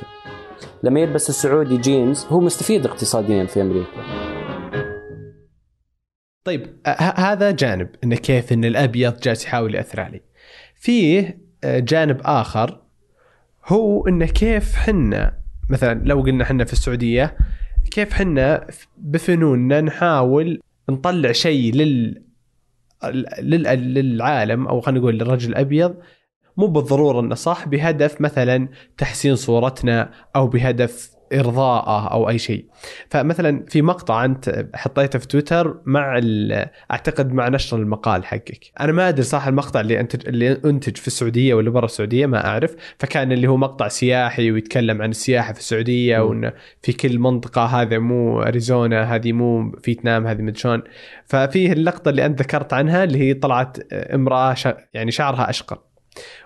لما 0.84 1.00
يلبس 1.00 1.30
السعودي 1.30 1.78
جينز 1.78 2.26
هو 2.26 2.40
مستفيد 2.40 2.86
اقتصاديا 2.86 3.46
في 3.46 3.62
أمريكا. 3.62 3.88
طيب 6.44 6.68
هذا 7.16 7.52
جانب 7.52 7.90
انه 8.04 8.16
كيف 8.16 8.54
إن 8.54 8.66
الأبيض 8.66 9.20
جالس 9.20 9.46
يحاول 9.46 9.76
يأثر 9.76 10.00
علي. 10.00 10.22
فيه 10.76 11.44
آه، 11.64 11.80
جانب 11.80 12.22
آخر 12.26 12.82
هو 13.66 14.08
انه 14.08 14.26
كيف 14.26 14.76
حنا 14.76 15.38
مثلا 15.70 16.02
لو 16.06 16.22
قلنا 16.22 16.46
حنا 16.46 16.66
في 16.66 16.74
السعودية 16.74 17.38
كيف 17.92 18.14
حنا 18.14 18.68
بفنوننا 18.98 19.82
نحاول 19.82 20.60
نطلع 20.90 21.32
شيء 21.32 21.74
لل- 21.76 22.24
للعالم 23.94 24.68
أو 24.68 24.82
خلينا 24.82 25.00
نقول 25.00 25.16
للرجل 25.18 25.50
الأبيض 25.50 25.96
مو 26.58 26.68
بالضرورة 26.68 27.20
إنه 27.20 27.36
صح 27.36 27.68
بهدف 27.68 28.22
مثلا 28.22 28.68
تحسين 28.98 29.36
صورتنا 29.36 30.12
أو 30.36 30.48
بهدف 30.48 31.14
إرضاءه 31.34 32.08
أو 32.08 32.30
أي 32.30 32.38
شيء. 32.38 32.66
فمثلا 33.10 33.66
في 33.70 33.82
مقطع 33.82 34.26
أنت 34.26 34.66
حطيته 34.76 35.20
في 35.20 35.28
تويتر 35.28 35.82
مع 35.86 36.22
أعتقد 36.92 37.34
مع 37.34 37.50
نشر 37.50 37.78
المقال 37.78 38.26
حقك. 38.26 38.72
أنا 38.80 38.92
ما 38.92 39.10
أدري 39.10 39.24
صح 39.24 39.48
المقطع 39.48 39.80
اللي 39.80 40.00
انتج 40.00 40.28
اللي 40.28 40.52
أنتج 40.66 40.98
في 40.98 41.08
السعودية 41.08 41.54
ولا 41.54 41.70
برا 41.70 41.86
السعودية 41.86 42.26
ما 42.26 42.48
أعرف، 42.48 42.76
فكان 43.00 43.32
اللي 43.32 43.48
هو 43.48 43.58
مقطع 43.58 43.88
سياحي 43.88 44.52
ويتكلم 44.52 45.02
عن 45.02 45.10
السياحة 45.10 45.54
في 45.54 45.60
السعودية 45.60 46.18
مم. 46.18 46.30
وإنه 46.30 46.54
في 46.82 46.94
كل 46.94 47.20
منطقة 47.20 47.66
هذا 47.66 48.00
مو 48.00 48.42
أريزونا 48.42 49.16
هذه 49.16 49.32
مو 49.32 49.72
فيتنام 49.84 50.28
هذه 50.28 50.42
مدري 50.42 50.60
شلون. 50.60 50.82
ففيه 51.26 51.74
اللقطة 51.74 52.10
اللي 52.10 52.26
أنت 52.26 52.42
ذكرت 52.42 52.74
عنها 52.74 53.04
اللي 53.04 53.20
هي 53.20 53.34
طلعت 53.34 53.94
امرأة. 53.94 54.56
يعني 54.94 55.12
شعرها 55.12 55.50
أشقر. 55.50 55.93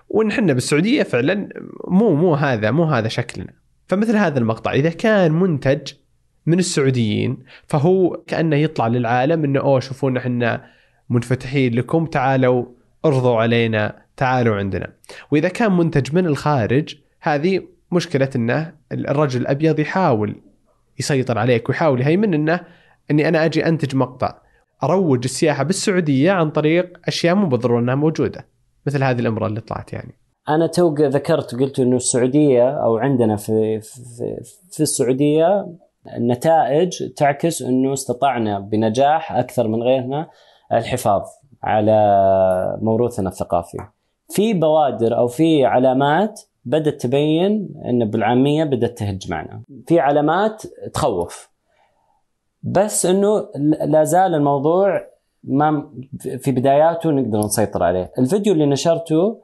ونحن 0.08 0.54
بالسعودية 0.54 1.02
فعلا 1.02 1.48
مو 1.88 2.14
مو 2.14 2.34
هذا 2.34 2.70
مو 2.70 2.84
هذا 2.84 3.08
شكلنا. 3.08 3.52
فمثل 3.86 4.16
هذا 4.16 4.38
المقطع 4.38 4.72
إذا 4.72 4.90
كان 4.90 5.32
منتج 5.32 5.92
من 6.46 6.58
السعوديين 6.58 7.38
فهو 7.66 8.22
كأنه 8.26 8.56
يطلع 8.56 8.86
للعالم 8.86 9.44
إنه 9.44 9.60
أوه 9.60 9.80
شوفونا 9.80 10.20
إحنا 10.20 10.64
منفتحين 11.10 11.74
لكم 11.74 12.06
تعالوا 12.06 12.64
ارضوا 13.04 13.40
علينا 13.40 14.02
تعالوا 14.16 14.56
عندنا. 14.56 14.92
وإذا 15.30 15.48
كان 15.48 15.76
منتج 15.76 16.14
من 16.14 16.26
الخارج 16.26 16.96
هذه 17.20 17.62
مشكلة 17.92 18.30
إنه 18.36 18.72
الرجل 18.92 19.40
الأبيض 19.40 19.78
يحاول 19.78 20.40
يسيطر 20.98 21.38
عليك 21.38 21.68
ويحاول 21.68 22.00
يهيمن 22.00 22.34
إنه 22.34 22.60
إني 23.10 23.28
أنا 23.28 23.44
أجي 23.44 23.66
أنتج 23.66 23.96
مقطع. 23.96 24.38
أروج 24.82 25.24
السياحة 25.24 25.62
بالسعودية 25.62 26.32
عن 26.32 26.50
طريق 26.50 26.98
أشياء 27.04 27.34
مو 27.34 27.46
بالضرورة 27.46 27.80
إنها 27.80 27.94
موجودة. 27.94 28.46
مثل 28.86 29.04
هذه 29.04 29.20
الامراه 29.20 29.46
اللي 29.46 29.60
طلعت 29.60 29.92
يعني 29.92 30.14
أنا 30.48 30.66
تو 30.66 30.94
ذكرت 30.94 31.54
قلت 31.54 31.80
إنه 31.80 31.96
السعودية 31.96 32.70
أو 32.70 32.96
عندنا 32.96 33.36
في 33.36 33.80
في, 33.80 34.40
في 34.70 34.80
السعودية 34.82 35.66
النتائج 36.16 37.12
تعكس 37.12 37.62
إنه 37.62 37.92
استطعنا 37.92 38.58
بنجاح 38.58 39.32
أكثر 39.32 39.68
من 39.68 39.82
غيرنا 39.82 40.30
الحفاظ 40.72 41.22
على 41.62 42.78
موروثنا 42.82 43.28
الثقافي. 43.28 43.78
في 44.28 44.54
بوادر 44.54 45.18
أو 45.18 45.26
في 45.26 45.64
علامات 45.64 46.40
بدأت 46.64 47.00
تبين 47.00 47.68
إن 47.84 48.10
بالعامية 48.10 48.64
بدأت 48.64 48.98
تهج 48.98 49.30
معنا. 49.30 49.62
في 49.86 50.00
علامات 50.00 50.62
تخوف. 50.92 51.50
بس 52.62 53.06
إنه 53.06 53.48
لا 53.84 54.04
زال 54.04 54.34
الموضوع 54.34 55.06
ما 55.44 55.90
في 56.38 56.52
بداياته 56.52 57.10
نقدر 57.10 57.38
نسيطر 57.38 57.82
عليه. 57.82 58.12
الفيديو 58.18 58.52
اللي 58.52 58.66
نشرته 58.66 59.40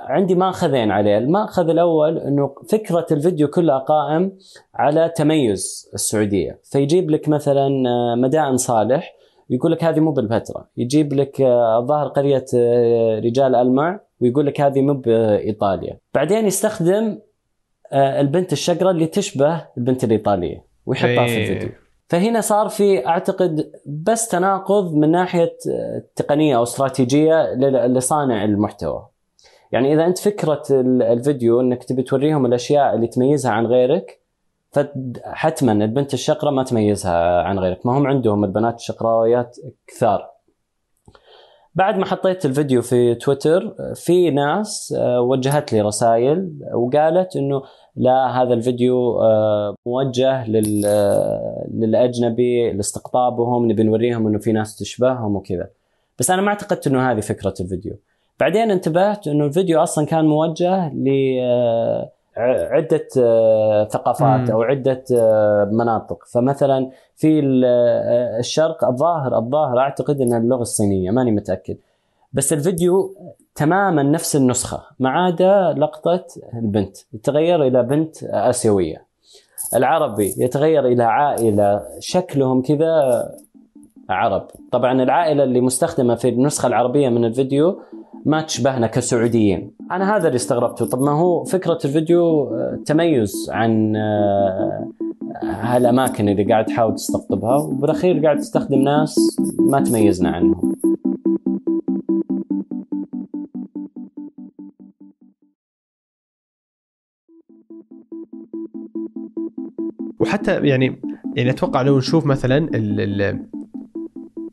عندي 0.00 0.34
ماخذين 0.34 0.90
عليه، 0.90 1.18
الماخذ 1.18 1.68
الأول 1.68 2.18
إنه 2.18 2.54
فكرة 2.68 3.06
الفيديو 3.10 3.48
كلها 3.48 3.78
قائم 3.78 4.32
على 4.74 5.12
تميز 5.16 5.90
السعودية، 5.94 6.60
فيجيب 6.64 7.10
لك 7.10 7.28
مثلا 7.28 7.68
مدائن 8.14 8.56
صالح 8.56 9.14
يقول 9.50 9.72
لك 9.72 9.84
هذه 9.84 10.00
مو 10.00 10.10
بالبتراء 10.10 10.66
يجيب 10.76 11.12
لك 11.12 11.40
آه، 11.40 11.78
الظاهر 11.78 12.08
قرية 12.08 12.44
آه، 12.56 13.18
رجال 13.18 13.54
ألمع 13.54 14.00
ويقول 14.20 14.46
لك 14.46 14.60
هذه 14.60 14.80
مو 14.80 14.94
بإيطاليا. 14.94 15.98
بعدين 16.14 16.46
يستخدم 16.46 17.18
آه، 17.92 18.20
البنت 18.20 18.52
الشقراء 18.52 18.90
اللي 18.90 19.06
تشبه 19.06 19.66
البنت 19.78 20.04
الإيطالية 20.04 20.64
ويحطها 20.86 21.26
في 21.26 21.32
إيه. 21.32 21.52
الفيديو. 21.52 21.68
فهنا 22.08 22.40
صار 22.40 22.68
في 22.68 23.06
أعتقد 23.06 23.72
بس 23.86 24.28
تناقض 24.28 24.94
من 24.94 25.10
ناحية 25.10 25.56
تقنية 26.16 26.56
أو 26.56 26.62
استراتيجية 26.62 27.54
لصانع 27.86 28.44
المحتوى. 28.44 29.06
يعني 29.72 29.92
إذا 29.94 30.06
أنت 30.06 30.18
فكرة 30.18 30.62
ال- 30.70 31.02
الفيديو 31.02 31.60
إنك 31.60 31.84
تبي 31.84 32.02
توريهم 32.02 32.46
الأشياء 32.46 32.94
اللي 32.94 33.06
تميزها 33.06 33.52
عن 33.52 33.66
غيرك 33.66 34.20
فحتما 34.70 35.72
البنت 35.72 36.14
الشقراء 36.14 36.52
ما 36.52 36.62
تميزها 36.62 37.42
عن 37.42 37.58
غيرك، 37.58 37.86
ما 37.86 37.98
هم 37.98 38.06
عندهم 38.06 38.44
البنات 38.44 38.74
الشقراويات 38.74 39.56
كثار. 39.86 40.33
بعد 41.74 41.98
ما 41.98 42.06
حطيت 42.06 42.46
الفيديو 42.46 42.82
في 42.82 43.14
تويتر 43.14 43.74
في 43.94 44.30
ناس 44.30 44.94
آه، 44.98 45.20
وجهت 45.20 45.72
لي 45.72 45.80
رسائل 45.80 46.52
وقالت 46.74 47.36
إنه 47.36 47.62
لا 47.96 48.42
هذا 48.42 48.54
الفيديو 48.54 49.22
آه، 49.22 49.74
موجه 49.86 50.44
آه، 50.86 51.66
للأجنبي 51.74 52.72
لاستقطابهم 52.72 53.70
نبي 53.70 53.82
نوريهم 53.82 54.26
إنه 54.26 54.38
في 54.38 54.52
ناس 54.52 54.76
تشبههم 54.76 55.36
وكذا. 55.36 55.68
بس 56.18 56.30
أنا 56.30 56.42
ما 56.42 56.48
اعتقدت 56.48 56.86
إنه 56.86 57.10
هذه 57.10 57.20
فكرة 57.20 57.54
الفيديو. 57.60 57.96
بعدين 58.40 58.70
انتبهت 58.70 59.28
إنه 59.28 59.44
الفيديو 59.44 59.82
أصلا 59.82 60.06
كان 60.06 60.24
موجه 60.24 60.88
ل 60.88 61.08
عدة 62.36 63.08
آه، 63.18 63.84
ثقافات. 63.84 64.50
أو 64.50 64.62
عدة 64.62 65.04
آه، 65.12 65.64
مناطق. 65.64 66.24
فمثلا 66.24 66.90
في 67.16 67.62
آه، 67.66 68.38
الشرق 68.38 68.84
الظاهر 68.84 69.38
الظاهر 69.38 69.78
أعتقد 69.78 70.20
إنها 70.20 70.38
اللغة 70.38 70.62
الصينية 70.62 71.10
ماني 71.10 71.30
متأكد. 71.30 71.76
بس 72.32 72.52
الفيديو 72.52 73.14
تماما 73.54 74.02
نفس 74.02 74.36
النسخة 74.36 74.82
ما 74.98 75.10
عدا 75.10 75.74
لقطة 75.78 76.24
البنت. 76.54 76.96
يتغير 77.12 77.62
إلى 77.62 77.82
بنت 77.82 78.24
آسيوية. 78.24 79.04
العربي 79.74 80.34
يتغير 80.38 80.86
إلى 80.86 81.04
عائلة 81.04 81.82
شكلهم 81.98 82.62
كذا 82.62 83.24
عرب. 84.08 84.46
طبعا 84.72 85.02
العائلة 85.02 85.44
اللي 85.44 85.60
مستخدمة 85.60 86.14
في 86.14 86.28
النسخة 86.28 86.66
العربية 86.66 87.08
من 87.08 87.24
الفيديو 87.24 87.80
ما 88.24 88.42
تشبهنا 88.42 88.86
كسعوديين. 88.86 89.70
أنا 89.92 90.16
هذا 90.16 90.26
اللي 90.26 90.36
استغربته. 90.36 90.86
طب 90.86 91.00
ما 91.00 91.10
هو 91.10 91.44
فكرة 91.44 91.78
الفيديو 91.84 92.44
آه، 92.44 92.78
تميز 92.86 93.50
عن 93.50 93.96
آه، 93.96 94.88
هالأماكن 95.42 96.28
اللي 96.28 96.44
قاعد 96.44 96.64
تحاول 96.64 96.94
تستقطبها 96.94 97.56
وبالأخير 97.56 98.24
قاعد 98.24 98.38
تستخدم 98.38 98.78
ناس 98.78 99.36
ما 99.58 99.80
تميزنا 99.80 100.28
عنهم. 100.30 100.74
وحتى 110.20 110.66
يعني 110.66 111.00
يعني 111.36 111.50
أتوقع 111.50 111.82
لو 111.82 111.98
نشوف 111.98 112.26
مثلا 112.26 112.58
ال- 112.58 113.00
ال- 113.00 113.46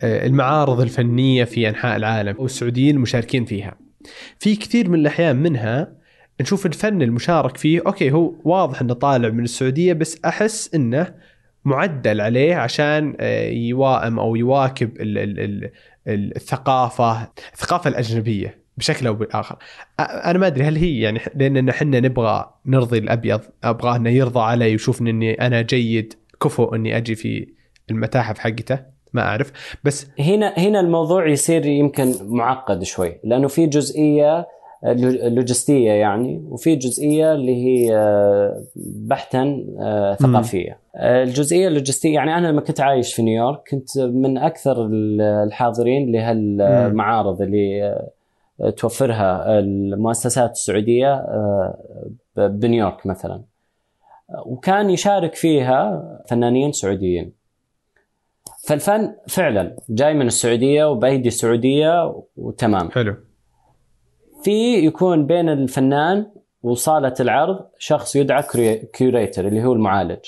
المعارض 0.04 0.82
الفنية 0.82 1.44
في 1.44 1.70
أنحاء 1.70 1.96
العالم 1.96 2.36
والسعوديين 2.40 2.96
المشاركين 2.96 3.46
فيها. 3.46 3.78
في 4.40 4.56
كثير 4.56 4.90
من 4.90 5.00
الأحيان 5.00 5.36
منها 5.36 5.94
نشوف 6.42 6.66
الفن 6.66 7.02
المشارك 7.02 7.58
فيه 7.58 7.82
أوكي 7.86 8.12
هو 8.12 8.34
واضح 8.44 8.82
إنه 8.82 8.94
طالع 8.94 9.30
من 9.30 9.44
السعودية 9.44 9.94
بس 9.94 10.20
أحس 10.26 10.76
إنه 10.76 11.14
معدل 11.66 12.22
عليه 12.22 12.56
عشان 12.56 13.16
آه، 13.20 13.50
يوائم 13.50 14.20
أو 14.20 14.36
يواكب 14.36 15.02
ال- 15.02 15.18
ال- 15.18 15.40
ال- 15.40 15.72
ال- 16.08 16.36
الثقافة 16.36 17.30
الثقافة 17.54 17.88
الأجنبية 17.90 18.62
بشكل 18.78 19.08
أو 19.08 19.14
بآخر. 19.14 19.58
أنا 20.00 20.40
ما 20.40 20.48
أدري 20.48 20.64
هل 20.64 20.76
هي 20.76 21.00
يعني 21.00 21.20
لأن 21.36 21.70
إحنا 21.70 22.00
نبغى 22.00 22.54
نرضي 22.66 22.98
الأبيض 22.98 23.42
ابغاه 23.64 23.96
إنه 23.96 24.10
يرضى 24.10 24.40
علي 24.40 24.72
ويشوفني 24.72 25.10
إني 25.10 25.34
أنا 25.34 25.62
جيد 25.62 26.14
كفو 26.44 26.76
إني 26.76 26.98
أجي 26.98 27.16
في 27.16 27.48
المتاحف 27.92 28.40
حقته. 28.40 28.80
ما 29.14 29.22
أعرف 29.22 29.52
بس 29.84 30.08
هنا 30.20 30.54
هنا 30.58 30.80
الموضوع 30.80 31.28
يصير 31.28 31.66
يمكن 31.66 32.14
معقد 32.22 32.84
شوي 32.84 33.20
لأنه 33.24 33.48
في 33.48 33.66
جزئية 33.68 34.48
لو- 34.84 35.30
لوجستية 35.30 35.92
يعني 35.92 36.44
وفي 36.50 36.76
جزئية 36.76 37.34
اللي 37.34 37.56
هي 37.66 37.96
آه، 37.98 38.64
بحتا 38.86 39.66
آه، 39.80 40.16
ثقافية. 40.16 40.78
آه، 40.96 41.24
الجزئية 41.24 41.68
اللوجستية 41.68 42.14
يعني 42.14 42.38
أنا 42.38 42.48
لما 42.48 42.62
كنت 42.62 42.82
عايش 42.82 43.14
في 43.14 43.22
نيويورك 43.22 43.60
كنت 43.72 43.98
من 44.00 44.38
أكثر 44.38 44.86
ال- 44.86 45.22
الحاضرين 45.22 46.12
لهالمعارض 46.12 47.42
اللي 47.42 47.96
توفرها 48.78 49.60
المؤسسات 49.60 50.52
السعودية 50.52 51.26
بنيويورك 52.38 53.06
مثلا. 53.06 53.42
وكان 54.46 54.90
يشارك 54.90 55.36
فيها 55.36 56.02
فنانين 56.30 56.72
سعوديين. 56.72 57.34
فالفن 58.68 59.16
فعلا 59.28 59.76
جاي 59.90 60.14
من 60.14 60.28
السعودية 60.28 60.86
وبايدي 60.86 61.30
سعوديه 61.30 62.14
وتمام. 62.36 62.92
حلو. 62.92 63.16
في 64.44 64.86
يكون 64.86 65.26
بين 65.26 65.50
الفنان 65.50 66.26
وصالة 66.64 67.14
العرض 67.20 67.60
شخص 67.78 68.16
يدعى 68.16 68.44
كيوريتر 68.94 69.48
اللي 69.48 69.64
هو 69.64 69.74
المعالج. 69.74 70.20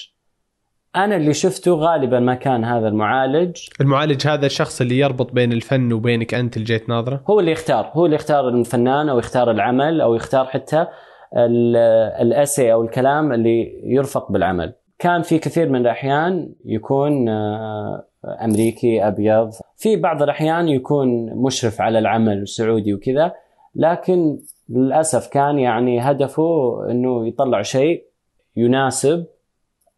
أنا 0.95 1.15
اللي 1.15 1.33
شفته 1.33 1.71
غالبا 1.71 2.19
ما 2.19 2.35
كان 2.35 2.63
هذا 2.65 2.87
المعالج. 2.87 3.57
المعالج 3.81 4.27
هذا 4.27 4.45
الشخص 4.45 4.81
اللي 4.81 4.97
يربط 4.97 5.31
بين 5.31 5.51
الفن 5.53 5.93
وبينك 5.93 6.33
أنت 6.33 6.57
اللي 6.57 6.65
جيت 6.65 6.89
ناظرة؟ 6.89 7.23
هو 7.29 7.39
اللي 7.39 7.51
يختار 7.51 7.91
هو 7.93 8.05
اللي 8.05 8.15
يختار 8.15 8.49
الفنان 8.49 9.09
أو 9.09 9.19
يختار 9.19 9.51
العمل 9.51 10.01
أو 10.01 10.15
يختار 10.15 10.45
حتى 10.45 10.87
ال- 11.37 11.75
الاسي 12.21 12.73
أو 12.73 12.83
الكلام 12.83 13.33
اللي 13.33 13.81
يرفق 13.83 14.31
بالعمل. 14.31 14.73
كان 14.99 15.21
في 15.21 15.39
كثير 15.39 15.69
من 15.69 15.81
الأحيان 15.81 16.53
يكون 16.65 17.29
آه، 17.29 18.03
أمريكي 18.41 19.07
أبيض 19.07 19.51
في 19.77 19.95
بعض 19.95 20.23
الأحيان 20.23 20.67
يكون 20.67 21.25
مشرف 21.35 21.81
على 21.81 21.99
العمل 21.99 22.47
سعودي 22.47 22.93
وكذا 22.93 23.33
لكن 23.75 24.39
للأسف 24.69 25.27
كان 25.27 25.59
يعني 25.59 25.99
هدفه 25.99 26.77
إنه 26.91 27.27
يطلع 27.27 27.61
شيء 27.61 28.03
يناسب 28.55 29.25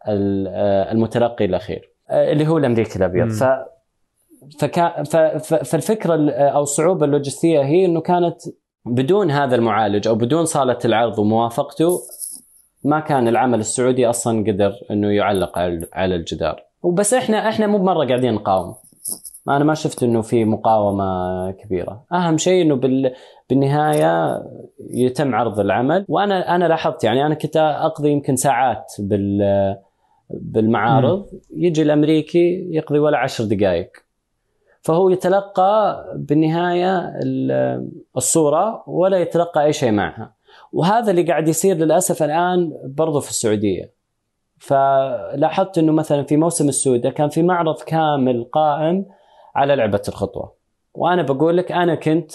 آه، 0.07 0.91
المتلقي 0.91 1.45
الأخير 1.45 1.89
آه، 2.09 2.31
اللي 2.31 2.47
هو 2.47 2.57
الأمريكي 2.57 2.95
الأبيض. 2.99 3.29
ف 3.29 3.43
فكا 4.59 5.03
فالفكرة 5.43 6.15
ال- 6.15 6.29
أو 6.29 6.61
الصعوبة 6.61 7.05
اللوجستية 7.05 7.61
هي 7.61 7.85
إنه 7.85 8.01
كانت 8.01 8.35
بدون 8.85 9.31
هذا 9.31 9.55
المعالج 9.55 10.07
أو 10.07 10.15
بدون 10.15 10.45
صالة 10.45 10.77
العرض 10.85 11.19
وموافقته 11.19 11.99
ما 12.85 12.99
كان 12.99 13.27
العمل 13.27 13.59
السعودي 13.59 14.09
أصلا 14.09 14.39
قدر 14.39 14.73
إنه 14.91 15.11
يعلق 15.11 15.59
على 15.93 16.15
الجدار. 16.15 16.63
وبس 16.83 17.13
إحنا 17.13 17.49
إحنا 17.49 17.67
مو 17.67 17.77
مره 17.77 18.07
قاعدين 18.07 18.33
نقاوم. 18.33 18.75
أنا 19.49 19.63
ما 19.63 19.73
شفت 19.73 20.03
إنه 20.03 20.21
في 20.21 20.45
مقاومة 20.45 21.51
كبيرة. 21.51 22.03
أهم 22.13 22.37
شيء 22.37 22.61
إنه 22.61 22.75
بال 22.75 23.13
بالنهاية 23.49 24.43
يتم 24.89 25.35
عرض 25.35 25.59
العمل. 25.59 26.05
وأنا 26.09 26.55
أنا 26.55 26.65
لاحظت 26.65 27.03
يعني 27.03 27.25
أنا 27.25 27.35
كنت 27.35 27.57
أقضي 27.57 28.11
يمكن 28.11 28.35
ساعات 28.35 28.93
بال 28.99 29.75
بالمعارض. 30.29 31.25
يجي 31.55 31.81
الأمريكي 31.81 32.67
يقضي 32.71 32.99
ولا 32.99 33.17
عشر 33.17 33.43
دقائق 33.43 33.91
فهو 34.81 35.09
يتلقى 35.09 36.05
بالنهاية 36.15 36.99
ال- 37.23 37.89
الصورة 38.17 38.83
ولا 38.87 39.17
يتلقى 39.17 39.65
أي 39.65 39.73
شيء 39.73 39.91
معها. 39.91 40.34
وهذا 40.75 41.11
اللي 41.11 41.23
قاعد 41.23 41.47
يصير 41.47 41.75
للأسف 41.75 42.23
الآن 42.23 42.73
برضو 42.85 43.19
في 43.19 43.29
السعودية. 43.29 43.93
فلاحظت 44.57 45.77
إنه 45.77 45.91
مثلا 45.91 46.23
في 46.23 46.37
موسم 46.37 46.69
السوداء 46.69 47.11
كان 47.11 47.29
في 47.29 47.43
معرض 47.43 47.81
كامل 47.81 48.43
قائم 48.43 49.05
على 49.55 49.75
لعبة 49.75 50.01
الخطوة. 50.07 50.55
وأنا 50.93 51.21
بقول 51.21 51.57
لك 51.57 51.71
أنا 51.71 51.95
كنت 51.95 52.31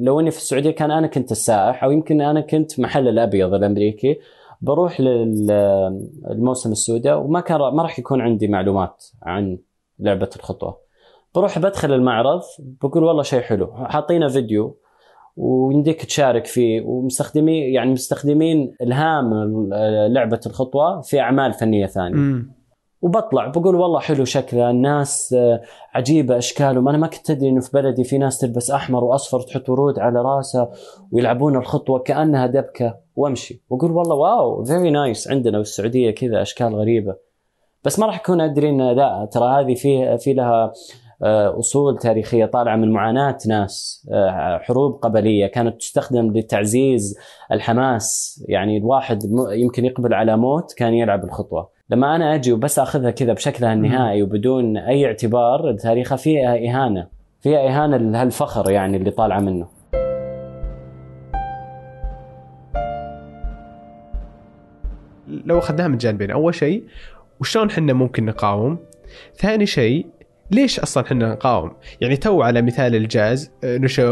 لو 0.00 0.20
إني 0.20 0.30
في 0.30 0.36
السعودية 0.36 0.70
كان 0.70 0.90
أنا 0.90 1.06
كنت 1.06 1.32
السائح 1.32 1.84
أو 1.84 1.90
يمكن 1.90 2.20
أنا 2.20 2.40
كنت 2.40 2.80
محل 2.80 3.08
الأبيض 3.08 3.54
الأمريكي 3.54 4.18
بروح 4.60 5.00
للموسم 5.00 6.72
السوداء 6.72 7.18
وما 7.18 7.40
كان 7.40 7.58
ما 7.58 7.82
راح 7.82 7.98
يكون 7.98 8.20
عندي 8.20 8.48
معلومات 8.48 9.04
عن 9.22 9.58
لعبة 9.98 10.30
الخطوة. 10.36 10.78
بروح 11.34 11.58
بدخل 11.58 11.92
المعرض 11.92 12.42
بقول 12.58 13.04
والله 13.04 13.22
شيء 13.22 13.40
حلو 13.40 13.72
حاطينه 13.74 14.28
فيديو 14.28 14.78
ويمديك 15.36 16.04
تشارك 16.04 16.46
فيه. 16.46 16.80
ومستخدمين 16.80 17.74
يعني 17.74 17.92
مستخدمين 17.92 18.74
الهام 18.82 19.34
لعبة 20.12 20.40
الخطوة 20.46 21.00
في 21.00 21.20
أعمال 21.20 21.52
فنية 21.52 21.86
ثانية. 21.86 22.14
امم 22.14 22.62
وبطلع 23.02 23.46
بقول 23.46 23.74
والله 23.74 24.00
حلو 24.00 24.24
شكله 24.24 24.70
الناس 24.70 25.34
آه، 25.38 25.60
عجيبة 25.94 26.38
اشكالهم 26.38 26.88
أنا 26.88 26.98
ما 26.98 27.06
كنت 27.06 27.30
أدري 27.30 27.48
إنه 27.48 27.60
في 27.60 27.70
بلدي 27.74 28.04
في 28.04 28.18
ناس 28.18 28.38
تلبس 28.38 28.70
أحمر 28.70 29.04
وأصفر 29.04 29.40
تحط 29.40 29.68
ورود 29.68 29.98
على 29.98 30.22
راسها 30.22 30.70
ويلعبون 31.12 31.56
الخطوة 31.56 31.98
كأنها 31.98 32.46
دبكة. 32.46 32.98
وأمشي. 33.16 33.62
وأقول 33.70 33.90
والله 33.90 34.16
واو 34.16 34.64
very 34.64 34.90
nice 34.90 35.28
عندنا 35.30 35.56
في 35.56 35.62
السعودية 35.62 36.10
كذا 36.10 36.42
أشكال 36.42 36.74
غريبة. 36.74 37.16
بس 37.84 37.98
ما 37.98 38.06
راح 38.06 38.20
أكون 38.20 38.40
أدري 38.40 38.68
إن 38.68 38.90
لا 38.90 39.28
ترى 39.32 39.60
هذه 39.60 39.74
في 39.74 40.18
في 40.18 40.32
لها 40.32 40.72
أصول 41.58 41.98
تاريخية 41.98 42.44
طالعة 42.44 42.76
من 42.76 42.90
معاناة 42.90 43.38
ناس 43.48 44.06
آه، 44.12 44.58
حروب 44.58 44.92
قبلية 44.92 45.46
كانت 45.46 45.80
تستخدم 45.80 46.32
لتعزيز 46.32 47.18
الحماس. 47.52 48.38
يعني 48.48 48.78
الواحد 48.78 49.18
يمكن 49.52 49.84
يقبل 49.84 50.14
على 50.14 50.36
موت 50.36 50.72
كان 50.72 50.94
يلعب 50.94 51.24
الخطوة. 51.24 51.68
لما 51.90 52.16
أنا 52.16 52.34
أجي 52.34 52.52
وبس 52.52 52.78
أخذها 52.78 53.10
كذا 53.10 53.32
بشكلها 53.32 53.72
النهائي 53.72 54.22
وبدون 54.22 54.76
أي 54.76 55.06
اعتبار 55.06 55.72
تاريخها 55.72 56.16
فيها 56.16 56.54
إهانة. 56.56 57.06
فيها 57.40 57.68
إهانة 57.68 57.96
لهالفخر 57.96 58.70
يعني 58.70 58.96
اللي 58.96 59.10
طالعة 59.10 59.40
منه. 59.40 59.66
لو 65.28 65.58
أخذناها 65.58 65.88
من 65.88 65.98
جانبين 65.98 66.30
أول 66.30 66.54
شيء 66.54 66.84
وشلون 67.40 67.70
إحنا 67.70 67.92
ممكن 67.92 68.24
نقاوم؟ 68.24 68.78
ثاني 69.36 69.66
شيء 69.66 70.06
ليش 70.52 70.80
أصلا 70.80 71.04
إحنا 71.04 71.32
نقاوم؟ 71.32 71.70
يعني 72.00 72.16
تو 72.16 72.42
على 72.42 72.62
مثال 72.62 72.94
الجاز 72.94 73.50
آه، 73.64 73.78
نشأ 73.78 74.10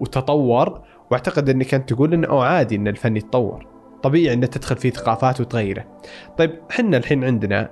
وتطور 0.00 0.80
وأعتقد 1.10 1.48
إنك 1.48 1.74
انت 1.74 1.92
تقول 1.92 2.14
إنه 2.14 2.42
عادي 2.42 2.76
إن 2.76 2.88
الفن 2.88 3.16
يتطور. 3.16 3.66
طبيعي 4.02 4.34
إنه 4.34 4.46
تدخل 4.46 4.76
فيه 4.76 4.90
ثقافات 4.90 5.40
وتغيره. 5.40 5.84
طيب 6.38 6.50
إحنا 6.70 6.96
الحين 6.96 7.24
عندنا 7.24 7.70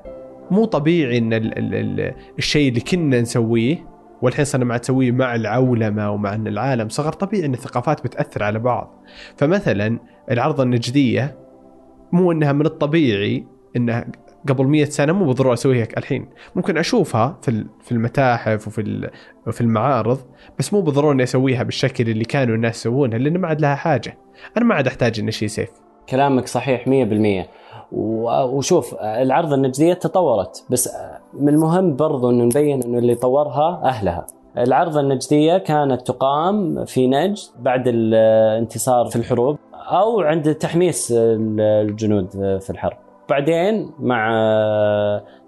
مو 0.51 0.65
طبيعي 0.65 1.19
إن 1.19 1.33
ال 1.33 1.59
ال 1.59 1.75
ال 1.75 2.15
الشيء 2.39 2.69
اللي 2.69 2.81
كنا 2.81 3.21
نسويه 3.21 3.87
والحين 4.23 4.45
صرنا 4.45 4.65
مع 4.65 4.77
تسويه 4.77 5.13
مع 5.13 5.35
العولمة 5.35 6.11
ومع 6.11 6.35
إن 6.35 6.47
العالم 6.47 6.89
صغر 6.89 7.13
طبيعي 7.13 7.47
إن 7.47 7.55
الثقافات 7.55 8.05
بتأثر 8.05 8.43
على 8.43 8.59
بعض. 8.59 9.05
فمثلا 9.37 9.99
العرضه 10.31 10.63
النجدية 10.63 11.37
مو 12.13 12.33
إنها 12.33 12.53
من 12.53 12.67
الطبيعي 12.67 13.47
إنها 13.77 14.07
قبل 14.49 14.65
مية 14.65 14.85
سنة 14.85 15.13
مو 15.13 15.25
بالضرورة 15.25 15.55
أسويها 15.55 15.87
الحين. 15.97 16.29
ممكن 16.57 16.79
أشوفها 16.79 17.39
في 17.43 17.67
في 17.81 17.93
المتاحف 17.93 18.67
وفي 18.67 19.11
وفي 19.47 19.61
المعارض 19.61 20.19
بس 20.59 20.73
مو 20.73 20.81
بالضرورة 20.81 21.13
إني 21.13 21.23
أسويها 21.23 21.63
بالشكل 21.63 22.09
اللي 22.09 22.25
كانوا 22.25 22.55
الناس 22.55 22.77
يسوونها 22.77 23.19
لأن 23.19 23.39
ما 23.39 23.49
عاد 23.49 23.61
لها 23.61 23.75
حاجة. 23.75 24.19
أنا 24.57 24.65
ما 24.65 24.75
عاد 24.75 24.87
أحتاج 24.87 25.21
اني 25.21 25.29
اشيل 25.29 25.51
سيف. 25.51 25.71
كلامك 26.09 26.47
صحيح 26.47 26.89
100% 26.89 27.47
وشوف 27.93 28.95
العرض 29.01 29.53
النجديه 29.53 29.95
تطورت 29.95 30.65
بس 30.71 30.91
من 31.35 31.49
المهم 31.49 31.97
برضو 31.97 32.31
إنه 32.31 32.45
نبين 32.45 32.83
إنه 32.83 32.99
اللي 32.99 33.15
طورها 33.15 33.81
أهلها. 33.85 34.27
العرض 34.59 34.97
النجديه 34.97 35.59
كانت 35.59 36.07
تقام 36.07 36.85
في 36.85 37.07
نجد 37.07 37.39
بعد 37.59 37.83
الانتصار 37.87 39.07
في 39.07 39.17
الحروب 39.17 39.59
أو 39.75 40.21
عند 40.21 40.55
تحميس 40.55 41.15
الجنود 41.17 42.31
في 42.61 42.71
الحرب. 42.71 42.97
بعدين 43.29 43.91
مع 43.99 44.31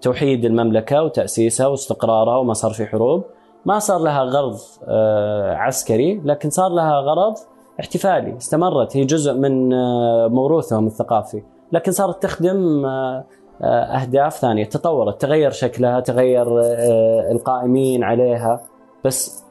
توحيد 0.01 0.45
المملكة 0.45 1.03
وتأسيسها 1.03 1.67
واستقرارها 1.67 2.37
وما 2.37 2.53
صار 2.53 2.71
في 2.71 2.85
حروب 2.85 3.23
ما 3.65 3.79
صار 3.79 3.99
لها 3.99 4.23
غرض 4.23 4.57
آه، 4.87 5.55
عسكري 5.55 6.21
لكن 6.25 6.49
صار 6.49 6.69
لها 6.69 6.93
غرض 6.99 7.33
احتفالي. 7.79 8.37
استمرت. 8.37 8.97
هي 8.97 9.03
جزء 9.03 9.33
من 9.33 9.73
آه، 9.73 10.27
موروثهم 10.27 10.87
الثقافي. 10.87 11.43
لكن 11.71 11.91
صارت 11.91 12.23
تخدم 12.23 12.85
آه، 12.85 13.25
أهداف 13.63 14.33
ثانية. 14.33 14.65
تطورت. 14.65 15.21
تغير 15.21 15.51
شكلها 15.51 15.99
تغير 15.99 16.47
القائمين 17.31 18.03
عليها. 18.03 18.61
بس 19.05 19.43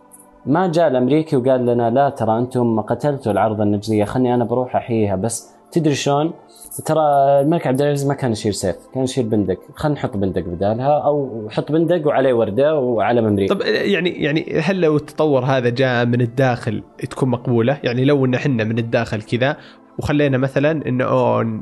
ما 0.46 0.66
جاء 0.66 0.88
الأمريكي 0.88 1.36
وقال 1.36 1.66
لنا 1.66 1.90
لا 1.90 2.08
ترى 2.08 2.38
أنتم 2.38 2.80
قتلتوا 2.80 3.32
العرض 3.32 3.60
النجديه 3.60 4.04
خلني 4.04 4.34
أنا 4.34 4.44
بروح 4.44 4.76
أحييها. 4.76 5.16
بس 5.16 5.54
تدري 5.72 5.94
شلون؟ 5.94 6.32
ترى 6.84 7.00
الملك 7.40 7.66
عبد 7.66 7.82
العزيز 7.82 8.08
ما 8.08 8.14
كان 8.14 8.32
يشيل 8.32 8.54
سيف 8.54 8.76
كان 8.94 9.04
يشيل 9.04 9.26
بندق. 9.26 9.58
خلينا 9.74 9.98
نحط 9.98 10.16
بندق 10.16 10.42
بدالها 10.42 10.98
أو 11.04 11.48
حط 11.50 11.72
بندق 11.72 12.06
وعليه 12.06 12.32
وردة 12.32 12.78
وعلم 12.78 13.26
أمريكا 13.26 13.54
طب 13.54 13.60
يعني 13.66 14.10
يعني 14.10 14.60
هل 14.60 14.80
لو 14.80 14.96
التطور 14.96 15.44
هذا 15.44 15.68
جاء 15.68 16.06
من 16.06 16.20
الداخل 16.20 16.82
تكون 17.10 17.28
مقبولة؟ 17.28 17.78
يعني 17.84 18.04
لو 18.04 18.24
إن 18.24 18.34
إحنا 18.34 18.64
من 18.64 18.78
الداخل 18.78 19.22
كذا 19.22 19.56
وخلينا 19.98 20.38
مثلا 20.38 20.86
انه 20.88 21.04
أوه 21.04 21.60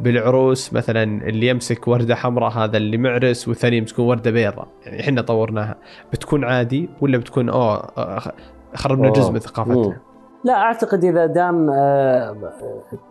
بالعروس 0.00 0.72
مثلا 0.72 1.02
اللي 1.28 1.48
يمسك 1.48 1.88
وردة 1.88 2.14
حمراء 2.14 2.50
هذا 2.50 2.76
اللي 2.76 2.96
معرس 2.96 3.48
والثاني 3.48 3.76
يمسكون 3.76 4.06
وردة 4.06 4.30
بيضاء. 4.30 4.68
يعني 4.86 5.00
إحنا 5.00 5.22
طورناها. 5.22 5.76
بتكون 6.12 6.44
عادي 6.44 6.88
ولا 7.00 7.18
بتكون 7.18 7.48
اوه 7.48 7.90
خربنا 8.74 9.10
جزء 9.10 9.32
من 9.32 9.38
ثقافتنا؟ 9.38 9.96
لا 10.48 10.54
أعتقد 10.54 11.04
إذا 11.04 11.26
دام 11.26 11.70
آه، 11.70 12.36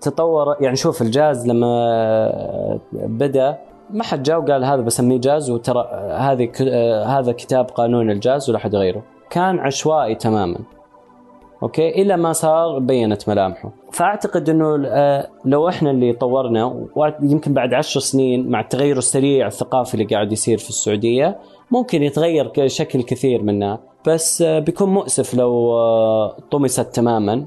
تطور 0.01 0.55
يعني 0.59 0.75
شوف 0.75 1.01
الجاز 1.01 1.47
لما 1.47 1.67
آه، 1.67 2.79
بدأ 2.93 3.57
ما 3.89 4.03
حد 4.03 4.23
جاء 4.23 4.39
وقال 4.39 4.65
هذا 4.65 4.81
بسميه 4.81 5.19
جاز 5.19 5.49
وترى 5.49 5.87
هذه 6.17 6.51
آه، 6.61 7.05
هذا 7.05 7.31
كتاب 7.31 7.65
قانون 7.65 8.11
الجاز 8.11 8.49
ولا 8.49 8.59
حد 8.59 8.75
غيره. 8.75 9.03
كان 9.29 9.59
عشوائي 9.59 10.15
تماما. 10.15 10.57
okay؟ 11.63 11.89
إلى 11.89 12.17
ما 12.17 12.33
صار 12.33 12.79
بينت 12.79 13.29
ملامحه. 13.29 13.71
فأعتقد 13.91 14.49
إنه 14.49 14.77
لو 15.45 15.69
إحنا 15.69 15.91
اللي 15.91 16.13
طورنا 16.13 16.87
يمكن 17.21 17.53
بعد 17.53 17.73
عشر 17.73 17.99
سنين 17.99 18.49
مع 18.49 18.59
التغير 18.59 18.97
السريع 18.97 19.47
الثقافي 19.47 19.93
اللي 19.93 20.05
قاعد 20.05 20.31
يصير 20.31 20.57
في 20.57 20.69
السعودية 20.69 21.37
ممكن 21.71 22.03
يتغير 22.03 22.67
شكل 22.67 23.01
كثير 23.01 23.43
منها 23.43 23.79
بس 24.07 24.41
آه، 24.41 24.59
بيكون 24.59 24.89
مؤسف 24.89 25.33
لو 25.33 25.77
آه، 25.77 26.37
طمست 26.51 26.95
تماما. 26.95 27.45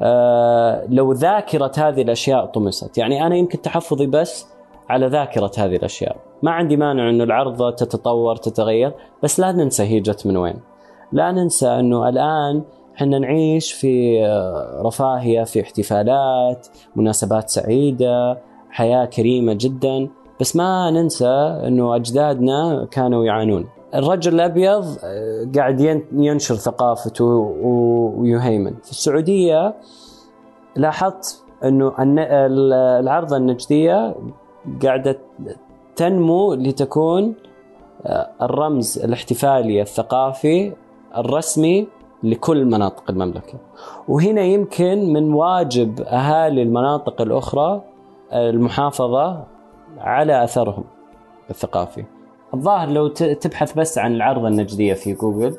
آه، 0.00 0.86
لو 0.88 1.12
ذاكرة 1.12 1.72
هذه 1.78 2.02
الأشياء 2.02 2.46
طمست. 2.46 2.98
يعني 2.98 3.26
أنا 3.26 3.36
يمكن 3.36 3.62
تحفظي 3.62 4.06
بس 4.06 4.46
على 4.88 5.06
ذاكرة 5.06 5.50
هذه 5.58 5.76
الأشياء. 5.76 6.16
ما 6.42 6.50
عندي 6.50 6.76
مانع 6.76 7.10
أنه 7.10 7.24
العرضة 7.24 7.70
تتطور 7.70 8.36
تتغير. 8.36 8.92
بس 9.22 9.40
لا 9.40 9.52
ننسى 9.52 9.82
هي 9.82 10.00
جت 10.00 10.26
من 10.26 10.36
وين. 10.36 10.56
لا 11.12 11.32
ننسى 11.32 11.68
أنه 11.68 12.08
الآن 12.08 12.62
إحنا 12.96 13.18
نعيش 13.18 13.72
في 13.72 14.24
رفاهية 14.84 15.44
في 15.44 15.60
احتفالات 15.60 16.66
مناسبات 16.96 17.48
سعيدة 17.50 18.38
حياة 18.70 19.04
كريمة 19.04 19.52
جدا. 19.52 20.08
بس 20.40 20.56
ما 20.56 20.90
ننسى 20.90 21.60
أنه 21.66 21.96
أجدادنا 21.96 22.88
كانوا 22.90 23.24
يعانون. 23.24 23.66
الرجل 23.94 24.34
الأبيض 24.34 24.84
آه، 25.04 25.48
قاعد 25.56 25.80
ينشر 26.12 26.54
ثقافته 26.54 27.24
ويهيمن. 28.16 28.74
في 28.82 28.90
السعودية 28.90 29.74
لاحظت 30.76 31.44
إنه 31.64 31.92
العرضه 33.00 33.36
النجدية 33.36 34.14
قاعدة 34.82 35.18
تنمو 35.96 36.54
لتكون 36.54 37.34
آه، 38.06 38.30
الرمز 38.42 38.98
الاحتفالي 38.98 39.82
الثقافي 39.82 40.72
الرسمي. 41.16 41.86
لكل 42.24 42.64
مناطق 42.64 43.10
المملكة. 43.10 43.58
وهنا 44.08 44.42
يمكن 44.42 45.12
من 45.12 45.32
واجب 45.32 46.00
أهالي 46.00 46.62
المناطق 46.62 47.20
الأخرى 47.20 47.82
المحافظة 48.32 49.44
على 49.98 50.44
أثرهم 50.44 50.84
الثقافي. 51.50 52.04
الظاهر 52.54 52.88
لو 52.88 53.08
تبحث 53.08 53.78
بس 53.78 53.98
عن 53.98 54.14
العرض 54.14 54.44
النجدية 54.44 54.94
في 54.94 55.12
جوجل 55.12 55.56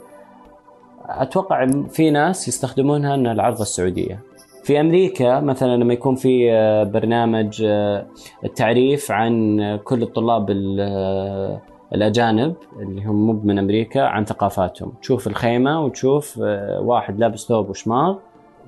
أتوقع 1.05 1.67
في 1.89 2.09
ناس 2.09 2.47
يستخدمونها 2.47 3.15
انها 3.15 3.31
العرضة 3.31 3.61
السعودية. 3.61 4.19
في 4.63 4.79
أمريكا 4.79 5.39
مثلا 5.39 5.77
لما 5.77 5.93
يكون 5.93 6.15
في 6.15 6.51
آه، 6.51 6.83
برنامج 6.83 7.63
آه، 7.65 8.05
التعريف 8.45 9.11
عن 9.11 9.59
كل 9.83 10.03
الطلاب 10.03 10.49
آه، 10.79 11.61
الأجانب 11.93 12.55
اللي 12.79 13.03
هم 13.05 13.27
مو 13.27 13.41
من 13.43 13.59
أمريكا 13.59 14.01
عن 14.01 14.25
ثقافاتهم. 14.25 14.93
تشوف 15.01 15.27
الخيمة 15.27 15.85
وتشوف 15.85 16.37
واحد 16.79 17.19
لابس 17.19 17.47
ثوب 17.47 17.69
وشماغ 17.69 18.15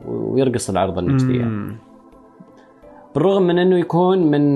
ويرقص 0.07 0.69
العرضه 0.69 1.01
النجدية. 1.01 1.75
بالرغم 3.15 3.43
من 3.43 3.59
إنه 3.59 3.77
يكون 3.77 4.17
من 4.31 4.55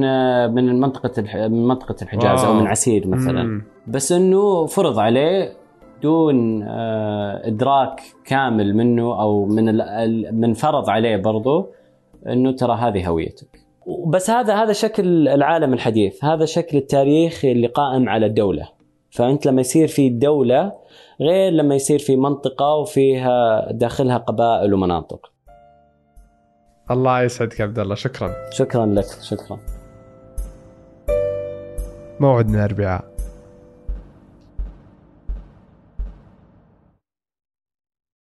من 0.53 0.79
منطقه 0.79 1.21
من 1.47 1.67
منطقة 1.67 1.95
الحجاز 2.01 2.43
أو 2.43 2.53
من 2.53 2.67
عسير 2.67 3.07
مثلا. 3.07 3.61
بس 3.87 4.11
إنه 4.11 4.65
فرض 4.65 4.99
عليه 4.99 5.53
دون 6.03 6.63
آه، 6.63 7.47
إدراك 7.47 8.01
كامل 8.25 8.75
منه 8.75 9.21
أو 9.21 9.45
من 9.45 9.65
من 10.41 10.53
فرض 10.53 10.89
عليه 10.89 11.17
برضو 11.17 11.67
إنه 12.27 12.51
ترى 12.51 12.73
هذه 12.73 13.07
هويتك. 13.07 13.59
بس 14.07 14.29
هذا 14.29 14.63
هذا 14.63 14.73
شكل 14.73 15.27
العالم 15.27 15.73
الحديث. 15.73 16.25
هذا 16.25 16.45
شكل 16.45 16.77
التاريخ 16.77 17.45
اللي 17.45 17.67
قائم 17.67 18.09
على 18.09 18.25
الدولة. 18.25 18.69
فأنت 19.11 19.45
لما 19.45 19.61
يصير 19.61 19.87
في 19.87 20.09
دولة 20.09 20.73
غير 21.21 21.51
لما 21.51 21.75
يصير 21.75 21.99
في 21.99 22.15
منطقة 22.15 22.75
وفيها 22.75 23.67
داخلها 23.71 24.17
قبائل 24.17 24.73
ومناطق. 24.73 25.31
الله 26.91 27.21
يسعدك 27.21 27.61
عبد 27.61 27.79
الله. 27.79 27.95
شكرا. 27.95 28.35
شكرا 28.51 28.85
لك. 28.85 29.05
شكرا. 29.21 29.59
موعدنا 32.19 32.65
الاربعاء 32.65 33.03